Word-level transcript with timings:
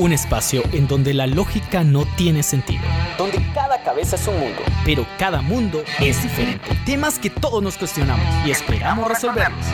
Un 0.00 0.14
espacio 0.14 0.62
en 0.72 0.88
donde 0.88 1.12
la 1.12 1.26
lógica 1.26 1.84
no 1.84 2.06
tiene 2.16 2.42
sentido. 2.42 2.80
Donde 3.18 3.38
cada 3.52 3.82
cabeza 3.82 4.16
es 4.16 4.26
un 4.26 4.40
mundo, 4.40 4.62
pero 4.82 5.06
cada 5.18 5.42
mundo 5.42 5.84
es 6.00 6.22
diferente. 6.22 6.70
Temas 6.86 7.18
que 7.18 7.28
todos 7.28 7.62
nos 7.62 7.76
cuestionamos 7.76 8.24
y 8.46 8.50
esperamos 8.50 9.06
resolverlos. 9.06 9.66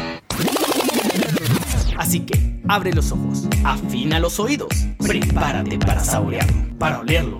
Así 1.97 2.27
que 2.27 2.59
abre 2.67 2.93
los 2.93 3.13
ojos, 3.13 3.45
afina 3.63 4.19
los 4.19 4.41
oídos, 4.41 4.71
prepárate 4.99 5.79
para 5.79 6.01
saborearlo, 6.01 6.77
para 6.77 6.99
olerlo 6.99 7.39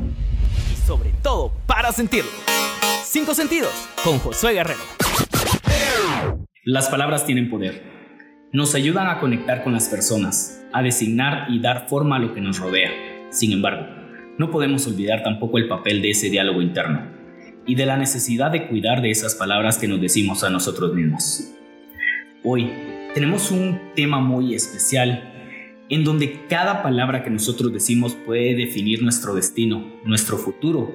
y 0.73 0.87
sobre 0.87 1.11
todo 1.23 1.51
para 1.67 1.91
sentirlo. 1.91 2.31
Cinco 3.05 3.35
sentidos 3.35 3.73
con 4.05 4.21
Josué 4.21 4.53
Guerrero. 4.53 4.79
Las 6.65 6.89
palabras 6.89 7.27
tienen 7.27 7.51
poder. 7.51 7.97
Nos 8.53 8.77
ayudan 8.77 9.09
a 9.09 9.19
conectar 9.19 9.65
con 9.65 9.73
las 9.73 9.89
personas, 9.89 10.61
a 10.77 10.83
designar 10.83 11.47
y 11.49 11.59
dar 11.59 11.89
forma 11.89 12.17
a 12.17 12.19
lo 12.19 12.35
que 12.35 12.43
nos 12.43 12.59
rodea. 12.59 12.91
Sin 13.31 13.51
embargo, 13.51 13.87
no 14.37 14.51
podemos 14.51 14.87
olvidar 14.87 15.23
tampoco 15.23 15.57
el 15.57 15.69
papel 15.69 16.03
de 16.03 16.11
ese 16.11 16.29
diálogo 16.29 16.61
interno 16.61 17.01
y 17.67 17.77
de 17.77 17.87
la 17.87 17.97
necesidad 17.97 18.51
de 18.51 18.69
cuidar 18.69 19.01
de 19.01 19.11
esas 19.11 19.35
palabras 19.35 19.79
que 19.79 19.89
nos 19.89 20.03
decimos 20.03 20.45
a 20.45 20.51
nosotros 20.51 20.93
mismos. 20.93 21.51
Hoy 22.45 22.71
tenemos 23.15 23.51
un 23.51 23.81
tema 23.95 24.21
muy 24.21 24.55
especial 24.55 25.33
en 25.89 26.05
donde 26.05 26.47
cada 26.47 26.83
palabra 26.83 27.25
que 27.25 27.31
nosotros 27.31 27.73
decimos 27.73 28.15
puede 28.15 28.55
definir 28.55 29.03
nuestro 29.03 29.35
destino, 29.35 29.83
nuestro 30.05 30.37
futuro 30.37 30.95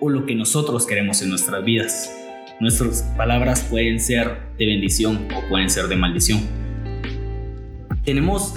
o 0.00 0.10
lo 0.10 0.26
que 0.26 0.34
nosotros 0.34 0.86
queremos 0.86 1.22
en 1.22 1.30
nuestras 1.30 1.64
vidas. 1.64 2.14
Nuestras 2.60 3.04
palabras 3.16 3.66
pueden 3.70 4.00
ser 4.00 4.36
de 4.58 4.66
bendición 4.66 5.28
o 5.34 5.48
pueden 5.48 5.70
ser 5.70 5.86
de 5.86 5.96
maldición. 5.96 6.40
Tenemos 8.04 8.54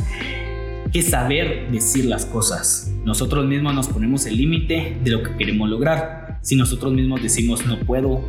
que 0.91 1.01
saber 1.01 1.71
decir 1.71 2.05
las 2.05 2.25
cosas. 2.25 2.91
Nosotros 3.05 3.45
mismos 3.45 3.73
nos 3.73 3.87
ponemos 3.87 4.25
el 4.25 4.37
límite 4.37 4.98
de 5.03 5.11
lo 5.11 5.23
que 5.23 5.35
queremos 5.37 5.70
lograr. 5.70 6.39
Si 6.41 6.55
nosotros 6.55 6.93
mismos 6.93 7.21
decimos 7.21 7.65
no 7.65 7.79
puedo, 7.79 8.21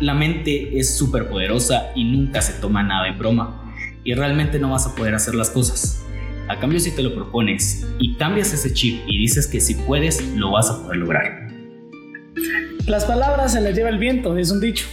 la 0.00 0.14
mente 0.14 0.78
es 0.78 0.96
súper 0.96 1.28
poderosa 1.28 1.90
y 1.94 2.04
nunca 2.04 2.40
se 2.40 2.54
toma 2.60 2.82
nada 2.82 3.08
en 3.08 3.18
broma 3.18 3.72
y 4.04 4.14
realmente 4.14 4.58
no 4.58 4.70
vas 4.70 4.86
a 4.86 4.94
poder 4.94 5.14
hacer 5.14 5.34
las 5.34 5.50
cosas. 5.50 6.02
A 6.48 6.58
cambio, 6.60 6.78
si 6.78 6.92
te 6.92 7.02
lo 7.02 7.14
propones 7.14 7.86
y 7.98 8.14
cambias 8.14 8.52
ese 8.52 8.72
chip 8.72 9.00
y 9.06 9.18
dices 9.18 9.46
que 9.46 9.60
si 9.60 9.74
puedes, 9.74 10.22
lo 10.36 10.52
vas 10.52 10.70
a 10.70 10.82
poder 10.82 10.98
lograr. 10.98 11.48
Las 12.86 13.04
palabras 13.04 13.52
se 13.52 13.60
las 13.60 13.74
lleva 13.74 13.88
el 13.88 13.98
viento, 13.98 14.38
es 14.38 14.50
un 14.52 14.60
dicho. 14.60 14.86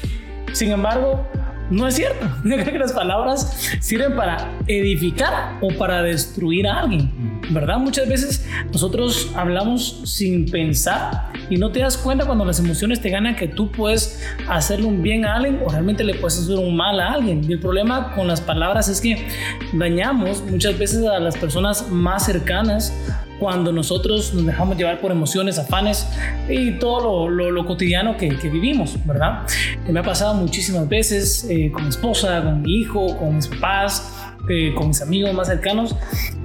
Sin 0.52 0.72
embargo, 0.72 1.28
no 1.74 1.88
es 1.88 1.96
cierto. 1.96 2.26
Yo 2.44 2.56
creo 2.56 2.72
que 2.72 2.80
las 2.80 2.94
palabras 2.94 3.72
sirven 3.80 4.16
para 4.16 4.50
edificar 4.68 5.58
o 5.62 5.70
para 5.70 6.02
destruir 6.04 6.68
a 6.68 6.82
alguien, 6.82 7.42
¿verdad? 7.50 7.78
Muchas 7.78 8.08
veces 8.08 8.46
nosotros 8.72 9.32
hablamos 9.36 10.02
sin 10.06 10.50
pensar 10.50 11.32
y 11.50 11.58
no 11.58 11.72
te 11.72 11.80
das 11.80 11.98
cuenta 11.98 12.26
cuando 12.26 12.46
las 12.46 12.60
emociones 12.60 13.02
te 13.02 13.10
ganan 13.10 13.36
que 13.36 13.48
tú 13.48 13.72
puedes 13.72 14.22
hacerle 14.48 14.86
un 14.86 15.02
bien 15.02 15.26
a 15.26 15.36
alguien 15.36 15.60
o 15.66 15.70
realmente 15.70 16.04
le 16.04 16.14
puedes 16.14 16.40
hacer 16.40 16.58
un 16.58 16.76
mal 16.76 17.00
a 17.00 17.14
alguien. 17.14 17.44
Y 17.48 17.54
el 17.54 17.60
problema 17.60 18.14
con 18.14 18.28
las 18.28 18.42
palabras 18.42 18.88
es 18.88 19.02
que 19.02 19.28
dañamos 19.74 20.44
muchas 20.44 20.78
veces 20.78 21.06
a 21.06 21.20
las 21.20 21.38
personas 21.38 21.90
más 21.90 22.26
cercanas 22.26 22.94
cuando 23.40 23.72
nosotros 23.72 24.34
nos 24.34 24.46
dejamos 24.46 24.78
llevar 24.78 25.02
por 25.02 25.12
emociones, 25.12 25.60
afanes 25.60 26.08
y 26.50 26.72
todo 26.74 27.30
lo, 27.30 27.66
cotidiano 27.66 28.18
que, 28.18 28.30
vivimos, 28.30 28.98
¿verdad? 29.06 29.46
Me 29.90 30.00
ha 30.00 30.04
pasado 30.04 30.34
muchísimas 30.36 30.88
veces 30.88 31.46
eh, 31.50 31.72
con 31.72 31.84
mi 31.84 31.90
esposa, 31.90 32.44
con 32.44 32.62
mi 32.62 32.76
hijo, 32.76 33.18
con 33.18 33.36
mis 33.36 33.48
papás, 33.48 34.14
eh, 34.50 34.74
con 34.76 34.90
mis 34.90 35.02
amigos 35.02 35.34
más 35.34 35.48
cercanos 35.48 35.96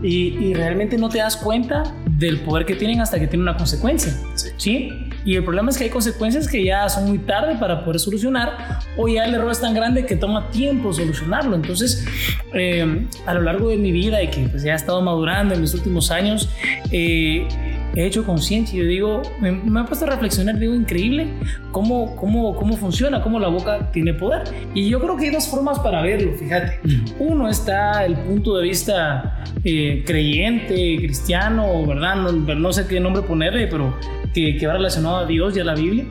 y, 0.02 0.54
realmente 0.54 0.96
no 0.96 1.08
te 1.08 1.18
das 1.18 1.36
cuenta 1.36 1.82
del 2.08 2.40
poder 2.40 2.64
que 2.64 2.76
tienen 2.76 3.00
hasta 3.00 3.18
que 3.18 3.26
tiene 3.26 3.42
una 3.42 3.56
consecuencia, 3.56 4.12
¿sí? 4.56 5.07
Y 5.28 5.36
el 5.36 5.44
problema 5.44 5.68
es 5.68 5.76
que 5.76 5.84
hay 5.84 5.90
consecuencias 5.90 6.48
que 6.48 6.64
ya 6.64 6.88
son 6.88 7.04
muy 7.04 7.18
tarde 7.18 7.56
para 7.56 7.84
poder 7.84 8.00
solucionar 8.00 8.78
o 8.96 9.08
ya 9.08 9.26
el 9.26 9.34
error 9.34 9.50
es 9.52 9.60
tan 9.60 9.74
grande 9.74 10.06
que 10.06 10.16
toma 10.16 10.48
tiempo 10.48 10.90
solucionarlo. 10.90 11.54
Entonces, 11.54 12.06
eh, 12.54 13.06
a 13.26 13.34
lo 13.34 13.42
largo 13.42 13.68
de 13.68 13.76
mi 13.76 13.92
vida 13.92 14.22
y 14.22 14.28
que 14.28 14.48
pues, 14.48 14.62
ya 14.62 14.72
he 14.72 14.76
estado 14.76 15.02
madurando 15.02 15.52
en 15.52 15.60
los 15.60 15.74
últimos 15.74 16.10
años, 16.10 16.48
eh, 16.92 17.46
he 17.94 18.06
hecho 18.06 18.24
conciencia. 18.24 18.80
Yo 18.80 18.88
digo, 18.88 19.22
me, 19.38 19.52
me, 19.52 19.80
ha 19.80 19.84
puesto 19.84 20.06
a 20.06 20.08
reflexionar, 20.08 20.58
digo, 20.58 20.74
increíble 20.74 21.28
cómo, 21.72 22.16
cómo, 22.16 22.56
cómo 22.56 22.76
funciona, 22.78 23.22
cómo 23.22 23.38
la 23.38 23.48
boca 23.48 23.90
tiene 23.92 24.14
poder. 24.14 24.44
Y 24.72 24.88
yo 24.88 24.98
creo 24.98 25.16
que 25.18 25.26
hay 25.26 25.30
dos 25.30 25.46
formas 25.46 25.78
para 25.80 26.00
verlo, 26.00 26.32
fíjate. 26.38 26.80
Uno 27.18 27.50
está 27.50 28.06
el 28.06 28.16
punto 28.16 28.56
de 28.56 28.62
vista 28.62 29.44
eh, 29.62 30.02
creyente, 30.06 30.96
cristiano, 30.96 31.86
¿verdad? 31.86 32.16
No, 32.16 32.32
no, 32.32 32.72
sé 32.72 32.86
qué 32.86 32.98
nombre 32.98 33.20
ponerle, 33.22 33.66
pero 33.66 33.94
que, 34.32 34.56
que 34.56 34.66
va 34.66 34.74
relacionado 34.74 35.16
a 35.16 35.26
Dios 35.26 35.56
y 35.56 35.60
a 35.60 35.64
la 35.64 35.74
Biblia. 35.74 36.06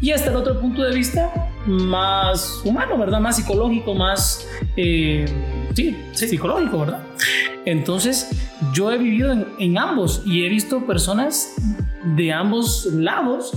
Y 0.00 0.12
hasta 0.12 0.30
el 0.30 0.36
otro 0.36 0.58
punto 0.60 0.82
de 0.82 0.94
vista 0.94 1.50
más 1.66 2.62
humano, 2.64 2.96
¿verdad? 2.98 3.20
Más 3.20 3.36
psicológico, 3.36 3.94
más... 3.94 4.46
Eh, 4.76 5.26
sí, 5.74 5.96
psicológico, 6.12 6.80
¿verdad? 6.80 7.02
Entonces, 7.64 8.30
yo 8.72 8.90
he 8.90 8.98
vivido 8.98 9.32
en, 9.58 9.78
ambos 9.78 10.22
y 10.24 10.44
he 10.44 10.48
visto 10.48 10.86
personas 10.86 11.54
de 12.16 12.32
ambos 12.32 12.86
lados 12.86 13.52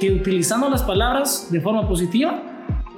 que 0.00 0.12
utilizando 0.12 0.70
las 0.70 0.82
palabras 0.82 1.48
de 1.50 1.60
forma 1.60 1.86
positiva, 1.86 2.42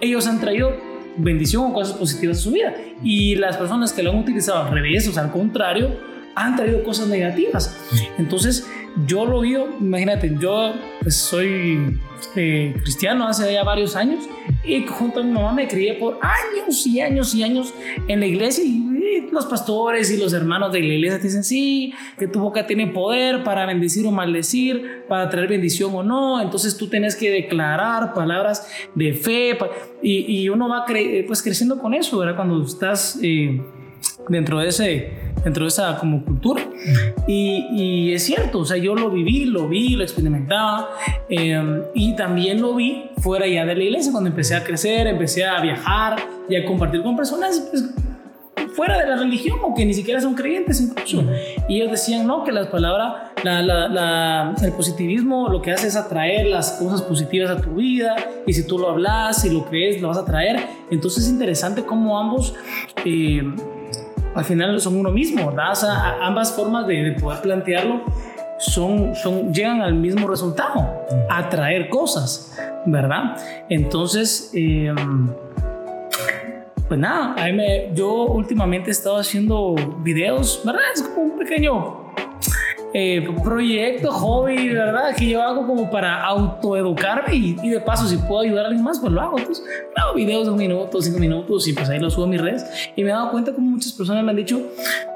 ellos 0.00 0.26
han 0.26 0.38
traído 0.38 0.72
bendición 1.16 1.64
o 1.70 1.72
cosas 1.72 1.96
positivas 1.96 2.38
a 2.38 2.40
su 2.42 2.52
vida. 2.52 2.74
Y 3.02 3.34
las 3.34 3.56
personas 3.56 3.92
que 3.92 4.02
lo 4.02 4.10
han 4.10 4.18
utilizado 4.18 4.60
al 4.60 4.70
revés, 4.70 5.08
o 5.08 5.12
sea, 5.12 5.24
al 5.24 5.32
contrario, 5.32 5.90
han 6.36 6.56
traído 6.56 6.84
cosas 6.84 7.08
negativas. 7.08 7.76
Entonces, 8.18 8.70
yo 9.06 9.24
lo 9.24 9.40
vi, 9.40 9.56
imagínate, 9.80 10.32
yo 10.40 10.72
pues, 11.02 11.16
soy 11.16 11.98
eh, 12.36 12.74
cristiano 12.82 13.26
hace 13.26 13.52
ya 13.52 13.64
varios 13.64 13.96
años 13.96 14.24
y 14.64 14.86
junto 14.86 15.20
a 15.20 15.22
mi 15.22 15.32
mamá 15.32 15.52
me 15.52 15.66
crié 15.66 15.94
por 15.94 16.18
años 16.22 16.86
y 16.86 17.00
años 17.00 17.34
y 17.34 17.42
años 17.42 17.74
en 18.08 18.20
la 18.20 18.26
iglesia 18.26 18.64
y, 18.64 18.88
los 19.32 19.46
pastores 19.46 20.10
y 20.10 20.16
los 20.16 20.32
hermanos 20.32 20.72
de 20.72 20.80
la 20.80 20.94
iglesia 20.94 21.18
te 21.18 21.24
dicen 21.24 21.44
sí, 21.44 21.94
que 22.18 22.26
tu 22.26 22.40
boca 22.40 22.66
tiene 22.66 22.88
poder 22.88 23.44
para 23.44 23.64
bendecir 23.64 24.04
o 24.04 24.10
maldecir, 24.10 25.04
para 25.08 25.28
traer 25.30 25.48
bendición 25.48 25.94
o 25.94 26.02
no, 26.02 26.40
entonces 26.40 26.76
tú 26.76 26.88
tienes 26.88 27.14
que 27.14 27.30
declarar 27.30 28.12
palabras 28.12 28.68
de 28.94 29.12
fe 29.12 29.56
y, 30.02 30.48
uno 30.48 30.68
va 30.68 30.84
pues 31.28 31.42
creciendo 31.42 31.78
con 31.78 31.94
eso, 31.94 32.18
¿verdad? 32.18 32.34
Cuando 32.34 32.60
estás 32.64 33.20
eh, 33.22 33.60
dentro 34.28 34.58
de 34.58 34.68
ese 34.68 35.12
dentro 35.44 35.64
de 35.64 35.68
esa 35.68 35.96
como 35.98 36.24
cultura. 36.24 36.62
Y, 37.26 38.12
es 38.12 38.24
cierto, 38.24 38.60
o 38.60 38.64
sea, 38.64 38.76
yo 38.76 38.94
lo 38.94 39.10
viví, 39.10 39.44
lo 39.44 39.68
vi, 39.68 39.90
lo 39.90 40.02
experimentaba 40.02 40.90
em, 41.28 41.82
y 41.94 42.16
también 42.16 42.60
lo 42.60 42.74
vi 42.74 43.10
fuera 43.18 43.46
ya 43.46 43.64
de 43.64 43.74
la 43.74 43.84
iglesia, 43.84 44.12
cuando 44.12 44.30
empecé 44.30 44.54
a 44.54 44.64
crecer, 44.64 45.06
empecé 45.06 45.44
a 45.44 45.60
viajar 45.60 46.16
y 46.48 46.56
a 46.56 46.64
compartir 46.64 47.02
con 47.02 47.16
personas 47.16 47.60
pues, 47.70 47.84
fuera 48.74 48.98
de 48.98 49.06
la 49.06 49.16
religión 49.16 49.58
o 49.62 49.74
que 49.74 49.84
ni 49.84 49.94
siquiera 49.94 50.20
son 50.20 50.34
creyentes 50.34 50.80
incluso. 50.80 51.24
Y 51.68 51.76
ellos 51.76 51.90
decían, 51.90 52.26
no, 52.26 52.44
que 52.44 52.52
las 52.52 52.68
palabras, 52.68 53.14
la, 53.42 54.54
el 54.62 54.72
positivismo 54.72 55.48
lo 55.48 55.60
que 55.60 55.72
hace 55.72 55.88
es 55.88 55.96
atraer 55.96 56.46
las 56.46 56.72
cosas 56.72 57.02
positivas 57.02 57.50
a 57.50 57.60
tu 57.60 57.74
vida 57.74 58.16
y 58.46 58.52
si 58.52 58.66
tú 58.66 58.78
lo 58.78 58.90
hablas, 58.90 59.44
y 59.44 59.50
lo 59.50 59.64
crees, 59.66 60.00
lo 60.00 60.08
vas 60.08 60.18
a 60.18 60.24
traer. 60.24 60.60
Entonces 60.90 61.24
es 61.24 61.30
interesante 61.30 61.84
cómo 61.84 62.18
ambos... 62.18 62.54
Eh, 63.04 63.42
al 64.34 64.44
final 64.44 64.80
son 64.80 64.96
uno 64.96 65.10
mismo, 65.10 65.46
¿verdad? 65.46 65.72
O 65.72 65.74
sea, 65.74 66.18
ambas 66.20 66.52
formas 66.52 66.86
de, 66.86 67.16
poder 67.20 67.41
plantearlo 67.41 68.02
son, 68.58 69.14
son, 69.14 69.52
llegan 69.52 69.80
al 69.80 69.94
mismo 69.94 70.28
resultado, 70.28 70.86
atraer 71.28 71.88
cosas, 71.88 72.56
¿verdad? 72.86 73.36
Entonces, 73.69 74.50
em, 74.52 75.28
pues 76.88 77.00
nada, 77.00 77.34
me, 77.52 77.90
yo 77.94 78.24
últimamente 78.26 78.90
he 78.90 78.92
estado 78.92 79.19
haciendo 79.19 79.74
videos, 80.02 80.60
¿verdad? 80.64 80.82
Es 80.94 81.02
como 81.02 81.22
un 81.22 81.38
pequeño 81.38 82.00
eh, 82.92 83.28
proyecto, 83.42 84.10
hobby, 84.10 84.69
¿verdad? 84.70 85.14
Que 85.16 85.28
yo 85.28 85.42
hago 85.42 85.66
como 85.66 85.90
para 85.90 86.25
autoeducarme 86.25 87.34
y, 87.34 87.56
y, 87.62 87.69
de 87.69 87.81
paso, 87.81 88.06
si 88.06 88.16
puedo 88.16 88.40
ayudar 88.40 88.64
a 88.64 88.69
alguien 88.69 88.84
más, 88.84 88.98
pues 88.98 89.12
lo 89.12 89.20
hago. 89.20 89.38
Entonces, 89.38 89.64
hago 89.96 90.14
videos 90.14 90.46
de 90.46 90.52
un 90.52 90.58
minuto, 90.58 91.00
cinco 91.00 91.19
minutos 91.19 91.69
y 91.69 91.72
pues 91.72 91.88
ahí 91.88 92.00
los 92.00 92.14
subo 92.14 92.25
a 92.25 92.28
mis 92.28 92.40
redes. 92.40 92.64
Y 92.96 93.04
me 93.04 93.10
he 93.10 93.12
dado 93.12 93.31
cuenta 93.31 93.52
como 93.52 93.69
muchas 93.69 93.92
personas 93.92 94.25
me 94.25 94.31
han 94.31 94.37
dicho, 94.37 94.60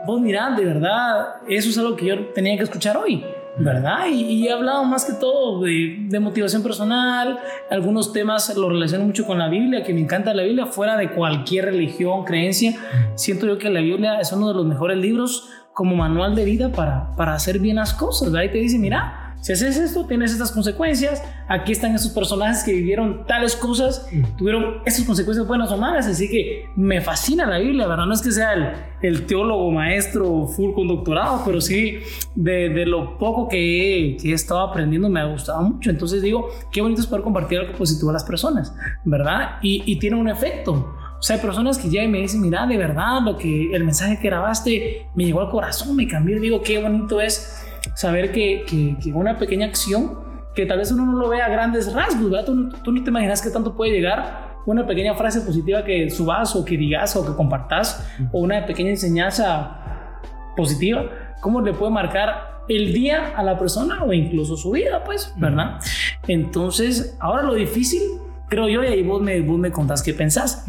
vos 0.06 0.20
mira, 0.20 0.50
de 0.50 0.64
verdad, 0.64 1.36
eso 1.48 1.68
es 1.68 1.78
algo 1.78 1.96
que 1.96 2.06
yo 2.06 2.26
tenía 2.28 2.56
que 2.56 2.64
escuchar 2.64 2.96
hoy. 2.96 3.24
¿verdad? 3.56 4.06
Y, 4.10 4.46
he 4.46 4.52
hablado 4.52 4.84
más 4.84 5.04
que 5.04 5.12
todo 5.12 5.62
de, 5.62 5.96
de, 6.08 6.20
motivación 6.20 6.62
personal, 6.62 7.38
algunos 7.70 8.12
temas 8.12 8.54
lo 8.56 8.68
relaciono 8.68 9.04
mucho 9.04 9.24
con 9.26 9.38
la 9.38 9.48
Biblia, 9.48 9.84
que 9.84 9.94
me 9.94 10.00
encanta 10.00 10.34
la 10.34 10.42
Biblia, 10.42 10.66
fuera 10.66 10.96
de 10.96 11.10
cualquier 11.10 11.66
religión, 11.66 12.24
creencia. 12.24 12.74
Siento 13.14 13.46
yo 13.46 13.58
que 13.58 13.70
la 13.70 13.80
Biblia 13.80 14.18
es 14.20 14.32
uno 14.32 14.48
de 14.48 14.54
los 14.54 14.66
mejores 14.66 14.98
libros 14.98 15.48
como 15.74 15.96
manual 15.96 16.34
de 16.34 16.44
vida 16.44 16.70
para, 16.70 17.14
para 17.16 17.34
hacer 17.34 17.58
bien 17.58 17.76
las 17.76 17.92
cosas. 17.92 18.32
Ahí 18.34 18.50
te 18.50 18.58
dice, 18.58 18.78
mira, 18.78 19.24
si 19.44 19.52
haces 19.52 19.76
esto, 19.76 20.06
tienes 20.06 20.32
estas 20.32 20.52
consecuencias, 20.52 21.22
aquí 21.48 21.72
están 21.72 21.94
esos 21.94 22.12
personajes 22.12 22.64
que 22.64 22.72
vivieron 22.72 23.26
tales 23.26 23.54
cosas, 23.54 24.08
tuvieron 24.38 24.76
esas 24.86 25.04
consecuencias 25.04 25.46
buenas 25.46 25.70
o 25.70 25.76
malas, 25.76 26.06
así 26.06 26.30
que 26.30 26.70
me 26.76 27.02
fascina 27.02 27.44
la 27.44 27.58
Biblia, 27.58 27.86
¿verdad? 27.86 28.06
No 28.06 28.14
es 28.14 28.22
que 28.22 28.30
sea 28.30 28.54
el, 28.54 28.72
el 29.02 29.26
teólogo 29.26 29.70
maestro 29.70 30.46
full 30.46 30.72
con 30.72 30.88
doctorado, 30.88 31.42
pero 31.44 31.60
sí 31.60 31.98
de, 32.34 32.70
de 32.70 32.86
lo 32.86 33.18
poco 33.18 33.46
que 33.46 33.58
he, 33.58 34.16
que 34.16 34.30
he 34.30 34.32
estado 34.32 34.60
aprendiendo 34.60 35.10
me 35.10 35.20
ha 35.20 35.26
gustado 35.26 35.60
mucho, 35.60 35.90
entonces 35.90 36.22
digo, 36.22 36.48
qué 36.72 36.80
bonito 36.80 37.02
es 37.02 37.06
poder 37.06 37.22
compartir 37.22 37.58
algo 37.58 37.76
positivo 37.76 38.08
a 38.08 38.14
las 38.14 38.24
personas, 38.24 38.74
¿verdad? 39.04 39.58
Y, 39.60 39.82
y 39.84 39.98
tiene 39.98 40.16
un 40.16 40.28
efecto. 40.28 40.96
O 41.18 41.22
sea, 41.22 41.36
hay 41.36 41.42
personas 41.42 41.78
que 41.78 41.88
ya 41.88 42.06
me 42.06 42.18
dicen, 42.18 42.40
mira, 42.42 42.66
de 42.66 42.76
verdad, 42.76 43.20
lo 43.22 43.36
que 43.36 43.74
el 43.74 43.84
mensaje 43.84 44.18
que 44.18 44.28
grabaste 44.28 45.06
me 45.14 45.24
llegó 45.24 45.40
al 45.40 45.50
corazón, 45.50 45.96
me 45.96 46.06
cambió. 46.06 46.38
Digo, 46.40 46.60
qué 46.62 46.82
bonito 46.82 47.20
es 47.20 47.64
saber 47.94 48.32
que, 48.32 48.64
que, 48.66 49.12
una 49.12 49.38
pequeña 49.38 49.66
acción, 49.66 50.18
que 50.54 50.66
tal 50.66 50.78
vez 50.78 50.92
uno 50.92 51.06
no 51.06 51.18
lo 51.18 51.28
vea 51.28 51.46
a 51.46 51.48
grandes 51.48 51.92
rasgos, 51.92 52.30
¿verdad? 52.30 52.46
Tú, 52.46 52.70
tú, 52.82 52.92
no 52.92 53.02
te 53.02 53.10
imaginas 53.10 53.40
que 53.40 53.50
tanto 53.50 53.74
puede 53.74 53.92
llegar 53.92 54.54
una 54.66 54.86
pequeña 54.86 55.14
frase 55.14 55.40
positiva 55.42 55.84
que 55.84 56.10
subas 56.10 56.54
o 56.56 56.64
que 56.64 56.76
digas 56.76 57.16
o 57.16 57.26
que 57.26 57.34
compartas, 57.34 58.06
o 58.32 58.40
una 58.40 58.64
pequeña 58.64 58.90
enseñanza 58.90 60.20
positiva, 60.56 61.04
cómo 61.40 61.60
le 61.60 61.72
puede 61.72 61.92
marcar 61.92 62.62
el 62.68 62.92
día 62.92 63.32
a 63.36 63.42
la 63.42 63.58
persona 63.58 64.04
o 64.04 64.12
incluso 64.12 64.56
su 64.56 64.70
vida, 64.70 65.04
pues, 65.04 65.32
¿verdad? 65.36 65.78
Entonces, 66.26 67.16
ahora 67.20 67.42
lo 67.42 67.54
difícil 67.54 68.02
creo 68.48 68.68
yo, 68.68 68.82
y 68.84 68.88
ahí 68.88 69.02
vos 69.02 69.22
me, 69.22 69.40
vos 69.40 69.58
me 69.58 69.70
contás 69.70 70.02
qué 70.02 70.14
pensás, 70.14 70.64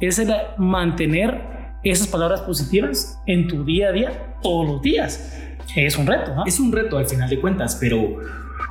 es 0.00 0.18
el 0.18 0.32
mantener 0.58 1.60
esas 1.82 2.08
palabras 2.08 2.42
positivas 2.42 3.20
en 3.26 3.48
tu 3.48 3.64
día 3.64 3.88
a 3.88 3.92
día, 3.92 4.36
todos 4.42 4.68
los 4.68 4.82
días. 4.82 5.36
Es 5.76 5.96
un 5.96 6.06
reto, 6.06 6.32
Es 6.46 6.58
un 6.58 6.72
reto 6.72 6.98
al 6.98 7.06
final 7.06 7.30
de 7.30 7.40
cuentas, 7.40 7.76
pero 7.80 8.18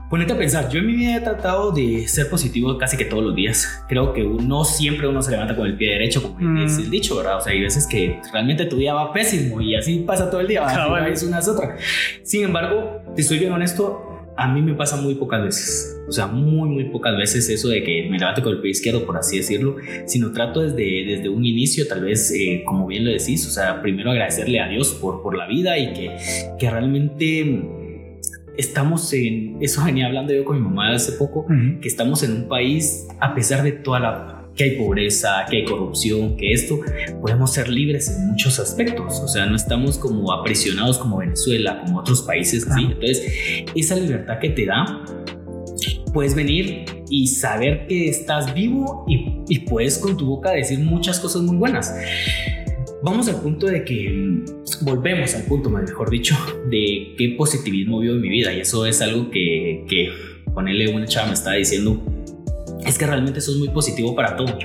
ponete 0.09 0.33
a 0.33 0.38
pensar, 0.38 0.69
yo 0.69 0.79
en 0.79 0.88
mi 0.88 0.94
vida 0.94 1.17
he 1.17 1.21
tratado 1.21 1.71
de 1.71 2.07
ser 2.07 2.29
positivo 2.29 2.77
casi 2.77 2.97
que 2.97 3.06
todos 3.06 3.23
los 3.23 3.35
días. 3.35 3.83
Creo 3.88 4.11
que 4.11 4.23
no 4.23 4.65
siempre 4.65 5.07
uno 5.07 5.21
se 5.21 5.31
levanta 5.31 5.56
con 5.56 5.67
el 5.67 5.77
pie 5.77 5.94
derecho, 5.94 6.21
como 6.23 6.38
mm. 6.39 6.65
es 6.65 6.77
el 6.77 6.89
dicho, 6.89 7.15
¿verdad? 7.15 7.38
O 7.38 7.41
sea, 7.41 7.53
hay 7.53 7.61
veces 7.61 7.88
que 7.88 8.19
realmente 8.33 8.65
tu 8.65 8.77
día 8.77 8.94
va 8.94 9.13
pésimo 9.13 9.61
y 9.61 9.75
así 9.75 10.00
pasa 10.00 10.29
todo 10.29 10.41
el 10.41 10.47
día, 10.47 10.65
es 11.07 11.23
una 11.23 11.39
otra. 11.39 11.77
Sin 12.23 12.44
embargo, 12.44 13.01
te 13.15 13.21
estoy 13.21 13.39
bien 13.39 13.53
honesto, 13.53 14.08
a 14.39 14.47
mí 14.47 14.62
me 14.62 14.74
pasa 14.74 14.95
muy 14.95 15.15
pocas 15.15 15.44
veces, 15.44 16.01
o 16.07 16.12
sea, 16.13 16.27
muy, 16.27 16.69
muy 16.69 16.86
pocas 16.86 17.18
veces 17.18 17.50
eso 17.50 17.68
de 17.68 17.83
que 17.83 18.07
me 18.09 18.18
levante 18.18 18.41
con 18.41 18.53
el 18.53 18.62
pie 18.62 18.71
izquierdo, 18.71 19.06
por 19.06 19.18
así 19.18 19.36
decirlo, 19.38 19.75
sino 20.06 20.31
trato 20.31 20.62
desde, 20.62 21.06
desde 21.06 21.27
un 21.27 21.45
inicio, 21.45 21.86
tal 21.89 22.06
vez, 22.06 22.31
eh, 22.31 22.63
como 22.65 22.88
bien 22.88 23.03
lo 23.03 23.12
decís, 23.12 23.45
o 23.45 23.50
sea, 23.50 23.81
primero 23.81 24.12
agradecerle 24.12 24.62
a 24.62 24.69
Dios 24.69 24.94
por, 24.94 25.21
por 25.21 25.38
la 25.38 25.45
vida 25.45 25.77
y 25.77 25.91
que, 25.91 26.18
que 26.57 26.69
realmente 26.69 27.63
estamos 28.57 29.12
en, 29.12 29.57
eso 29.59 29.83
venía 29.83 30.06
hablando 30.06 30.33
yo 30.33 30.45
con 30.45 30.56
mi 30.56 30.63
mamá 30.63 30.94
hace 30.94 31.12
poco, 31.13 31.45
que 31.81 31.88
estamos 31.89 32.24
en 32.24 32.31
un 32.31 32.47
país, 32.47 33.09
a 33.19 33.35
pesar 33.35 33.62
de 33.62 33.74
toda 33.74 34.00
la 34.00 34.38
que 34.59 34.65
hay 34.65 34.71
pobreza, 34.71 35.45
que 35.50 35.57
hay 35.57 35.63
corrupción, 35.63 36.35
que 36.35 36.51
esto, 36.51 36.81
podemos 37.21 37.53
ser 37.53 37.69
libres 37.69 38.09
en 38.09 38.27
muchos 38.27 38.59
aspectos. 38.59 39.21
O 39.21 39.27
sea, 39.29 39.45
no 39.45 39.56
estamos 39.56 39.97
como 39.97 40.33
aprisionados 40.33 40.97
como 40.97 41.19
Venezuela, 41.19 41.79
como 41.85 42.00
otros 42.00 42.23
países. 42.23 42.67
Entonces, 42.77 43.23
esa 43.73 43.95
libertad 43.95 44.38
que 44.39 44.50
te 44.50 44.65
da, 44.65 45.06
puedes 46.13 46.35
venir 46.35 46.83
y 47.09 47.27
saber 47.27 47.88
que 47.88 48.09
estás 48.09 48.53
vivo 48.53 49.06
y, 49.07 49.44
y 49.47 49.59
puedes 49.59 49.97
con 49.97 50.17
tu 50.17 50.25
boca 50.25 50.51
decir 50.51 50.79
muchas 50.79 51.21
cosas 51.21 51.41
muy 51.41 51.56
buenas. 51.56 51.95
Vamos 53.01 53.29
al 53.29 53.39
punto 53.39 53.65
de 53.67 53.85
que 53.85 54.44
volvemos 54.81 55.35
al 55.35 55.44
punto, 55.44 55.69
mejor 55.69 56.09
dicho, 56.09 56.35
de 56.69 57.15
qué 57.17 57.33
positivismo 57.38 58.01
vio 58.01 58.15
en 58.15 58.19
mi 58.19 58.27
vida. 58.27 58.51
Y 58.51 58.59
eso 58.59 58.85
es 58.85 59.01
algo 59.01 59.31
que, 59.31 59.85
que 59.88 60.09
ponerle 60.53 60.94
una 60.94 61.06
chava 61.06 61.27
me 61.27 61.33
estaba 61.33 61.56
diciendo 61.56 62.03
es 62.86 62.98
que 62.98 63.06
realmente 63.06 63.40
eso 63.40 63.52
es 63.52 63.58
muy 63.58 63.70
positivo 63.70 64.16
para 64.16 64.36
todo. 64.36 64.58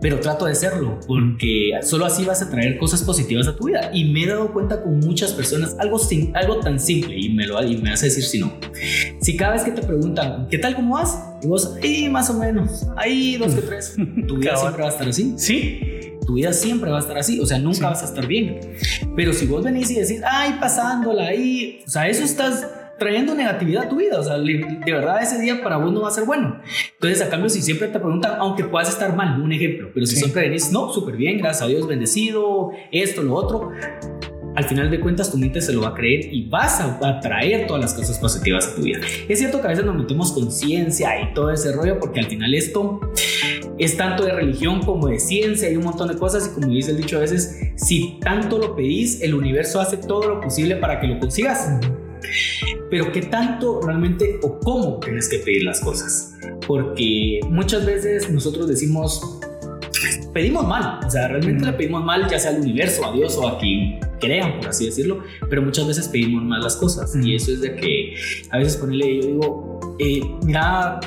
Pero 0.00 0.20
trato 0.20 0.44
de 0.44 0.52
hacerlo 0.52 1.00
porque 1.06 1.72
solo 1.82 2.04
así 2.04 2.24
vas 2.24 2.42
a 2.42 2.50
traer 2.50 2.76
cosas 2.78 3.02
positivas 3.02 3.48
a 3.48 3.56
tu 3.56 3.68
vida. 3.68 3.90
Y 3.92 4.04
me 4.12 4.24
he 4.24 4.26
dado 4.26 4.52
cuenta 4.52 4.82
con 4.82 5.00
muchas 5.00 5.32
personas, 5.32 5.76
algo, 5.78 5.98
sin, 5.98 6.36
algo 6.36 6.60
tan 6.60 6.78
simple, 6.78 7.18
y 7.18 7.30
me 7.30 7.46
lo 7.46 7.62
y 7.64 7.78
me 7.78 7.90
hace 7.90 8.06
decir 8.06 8.24
si 8.24 8.38
no. 8.38 8.52
Si 9.20 9.36
cada 9.36 9.52
vez 9.54 9.62
que 9.62 9.70
te 9.70 9.82
preguntan, 9.82 10.48
¿qué 10.50 10.58
tal, 10.58 10.76
cómo 10.76 10.94
vas? 10.94 11.18
Y 11.42 11.46
vos, 11.46 11.74
ahí 11.82 12.08
más 12.08 12.28
o 12.28 12.34
menos, 12.34 12.86
ahí 12.96 13.36
dos 13.36 13.54
que 13.54 13.62
tres. 13.62 13.96
Tu 14.26 14.36
vida 14.36 14.56
siempre 14.56 14.82
va 14.82 14.88
a 14.88 14.92
estar 14.92 15.08
así. 15.08 15.34
Sí 15.36 15.80
tu 16.24 16.34
vida 16.34 16.52
siempre 16.52 16.90
va 16.90 16.96
a 16.96 17.00
estar 17.00 17.18
así, 17.18 17.38
o 17.40 17.46
sea, 17.46 17.58
nunca 17.58 17.90
vas 17.90 18.02
a 18.02 18.06
estar 18.06 18.26
bien. 18.26 18.58
Pero 19.14 19.32
si 19.32 19.46
vos 19.46 19.62
venís 19.62 19.90
y 19.90 19.96
decís, 20.00 20.22
ay, 20.26 20.56
pasándola 20.60 21.26
ahí, 21.26 21.82
o 21.86 21.90
sea, 21.90 22.08
eso 22.08 22.24
estás 22.24 22.66
trayendo 22.98 23.34
negatividad 23.34 23.84
a 23.84 23.88
tu 23.88 23.96
vida. 23.96 24.18
O 24.18 24.22
sea, 24.22 24.38
de 24.38 24.92
verdad 24.92 25.22
ese 25.22 25.40
día 25.40 25.62
para 25.62 25.76
vos 25.76 25.92
no 25.92 26.02
va 26.02 26.08
a 26.08 26.12
ser 26.12 26.24
bueno. 26.24 26.60
Entonces, 26.94 27.22
a 27.22 27.28
cambio, 27.28 27.48
si 27.48 27.62
siempre 27.62 27.88
te 27.88 27.98
preguntan, 27.98 28.36
aunque 28.38 28.64
puedas 28.64 28.88
estar 28.88 29.14
mal, 29.14 29.40
un 29.40 29.52
ejemplo, 29.52 29.90
pero 29.92 30.06
si 30.06 30.16
siempre 30.16 30.42
venís, 30.42 30.70
no, 30.72 30.92
súper 30.92 31.16
bien, 31.16 31.38
gracias 31.38 31.62
a 31.62 31.66
Dios, 31.66 31.86
bendecido, 31.86 32.70
esto, 32.90 33.22
lo 33.22 33.34
otro, 33.34 33.70
al 34.54 34.64
final 34.64 34.90
de 34.90 35.00
cuentas 35.00 35.30
tu 35.30 35.36
mente 35.36 35.60
se 35.60 35.72
lo 35.72 35.82
va 35.82 35.88
a 35.88 35.94
creer 35.94 36.32
y 36.32 36.48
vas 36.48 36.80
a 36.80 36.98
atraer 37.02 37.66
todas 37.66 37.82
las 37.82 37.94
cosas 37.94 38.18
positivas 38.18 38.68
a 38.68 38.74
tu 38.76 38.82
vida. 38.82 39.00
Es 39.28 39.38
cierto 39.38 39.60
que 39.60 39.66
a 39.66 39.70
veces 39.70 39.84
nos 39.84 39.96
metemos 39.96 40.32
conciencia 40.32 41.20
y 41.20 41.34
todo 41.34 41.50
ese 41.50 41.72
rollo 41.72 41.98
porque 41.98 42.20
al 42.20 42.26
final 42.26 42.54
esto 42.54 43.00
es 43.78 43.96
tanto 43.96 44.24
de 44.24 44.32
religión 44.32 44.82
como 44.82 45.08
de 45.08 45.18
ciencia, 45.18 45.68
hay 45.68 45.76
un 45.76 45.84
montón 45.84 46.08
de 46.08 46.16
cosas 46.16 46.48
y 46.48 46.54
como 46.54 46.68
dice 46.68 46.92
el 46.92 46.98
dicho 46.98 47.16
a 47.16 47.20
veces, 47.20 47.72
si 47.76 48.18
tanto 48.20 48.58
lo 48.58 48.76
pedís, 48.76 49.20
el 49.22 49.34
universo 49.34 49.80
hace 49.80 49.96
todo 49.96 50.28
lo 50.28 50.40
posible 50.40 50.76
para 50.76 51.00
que 51.00 51.08
lo 51.08 51.18
consigas 51.18 51.80
pero 52.90 53.10
qué 53.12 53.22
tanto 53.22 53.80
realmente 53.80 54.38
o 54.42 54.58
cómo 54.60 55.00
tienes 55.00 55.28
que 55.28 55.38
pedir 55.38 55.64
las 55.64 55.80
cosas. 55.80 56.34
Porque 56.66 57.40
muchas 57.48 57.84
veces 57.84 58.30
nosotros 58.30 58.68
decimos, 58.68 59.40
pedimos 60.32 60.66
mal, 60.66 61.00
o 61.04 61.10
sea, 61.10 61.28
realmente 61.28 61.64
le 61.64 61.72
pedimos 61.72 62.04
mal 62.04 62.28
ya 62.28 62.38
sea 62.38 62.50
al 62.50 62.60
universo, 62.60 63.06
a 63.06 63.12
Dios 63.12 63.36
o 63.36 63.48
a 63.48 63.58
quien 63.58 64.00
crean, 64.20 64.58
por 64.58 64.68
así 64.68 64.86
decirlo, 64.86 65.22
pero 65.48 65.62
muchas 65.62 65.86
veces 65.86 66.08
pedimos 66.08 66.42
mal 66.42 66.62
las 66.62 66.76
cosas. 66.76 67.14
Y 67.16 67.34
eso 67.34 67.52
es 67.52 67.60
de 67.60 67.76
que 67.76 68.14
a 68.50 68.58
veces 68.58 68.76
ponerle, 68.76 69.20
yo 69.20 69.26
digo, 69.26 69.96
eh, 69.98 70.20
mira, 70.44 71.00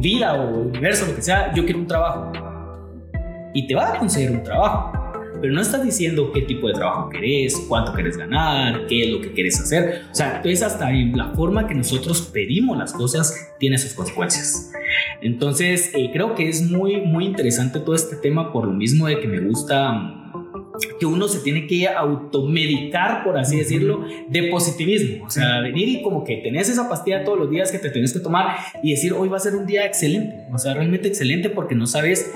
vida 0.00 0.34
o 0.34 0.60
universo, 0.60 1.06
lo 1.06 1.16
que 1.16 1.22
sea, 1.22 1.52
yo 1.54 1.64
quiero 1.64 1.80
un 1.80 1.86
trabajo 1.86 2.32
y 3.54 3.66
te 3.66 3.74
va 3.74 3.94
a 3.94 3.98
conseguir 3.98 4.30
un 4.32 4.42
trabajo 4.42 4.95
pero 5.46 5.54
no 5.54 5.62
estás 5.62 5.84
diciendo 5.84 6.32
qué 6.32 6.42
tipo 6.42 6.66
de 6.66 6.74
trabajo 6.74 7.08
querés, 7.08 7.54
cuánto 7.68 7.92
querés 7.92 8.16
ganar, 8.16 8.88
qué 8.88 9.04
es 9.04 9.10
lo 9.10 9.20
que 9.20 9.32
querés 9.32 9.60
hacer. 9.60 10.02
O 10.10 10.12
sea, 10.12 10.38
entonces 10.38 10.60
hasta 10.60 10.90
en 10.90 11.16
la 11.16 11.34
forma 11.34 11.68
que 11.68 11.74
nosotros 11.76 12.20
pedimos 12.32 12.76
las 12.76 12.92
cosas 12.92 13.54
tiene 13.60 13.78
sus 13.78 13.94
consecuencias. 13.94 14.72
Entonces, 15.20 15.92
eh, 15.94 16.10
creo 16.12 16.34
que 16.34 16.48
es 16.48 16.68
muy, 16.68 17.00
muy 17.00 17.26
interesante 17.26 17.78
todo 17.78 17.94
este 17.94 18.16
tema 18.16 18.52
por 18.52 18.66
lo 18.66 18.72
mismo 18.72 19.06
de 19.06 19.20
que 19.20 19.28
me 19.28 19.38
gusta 19.38 20.25
que 20.98 21.06
uno 21.06 21.28
se 21.28 21.40
tiene 21.40 21.66
que 21.66 21.88
automedicar, 21.88 23.24
por 23.24 23.38
así 23.38 23.56
decirlo, 23.56 24.04
de 24.28 24.44
positivismo. 24.44 25.26
O 25.26 25.30
sea, 25.30 25.60
venir 25.60 25.88
y 25.88 26.02
como 26.02 26.24
que 26.24 26.36
tenés 26.36 26.68
esa 26.68 26.88
pastilla 26.88 27.24
todos 27.24 27.38
los 27.38 27.50
días 27.50 27.70
que 27.70 27.78
te 27.78 27.90
tenés 27.90 28.12
que 28.12 28.20
tomar 28.20 28.56
y 28.82 28.90
decir, 28.90 29.12
hoy 29.12 29.28
va 29.28 29.36
a 29.36 29.40
ser 29.40 29.54
un 29.54 29.66
día 29.66 29.84
excelente. 29.84 30.46
O 30.52 30.58
sea, 30.58 30.74
realmente 30.74 31.08
excelente 31.08 31.50
porque 31.50 31.74
no 31.74 31.86
sabes 31.86 32.32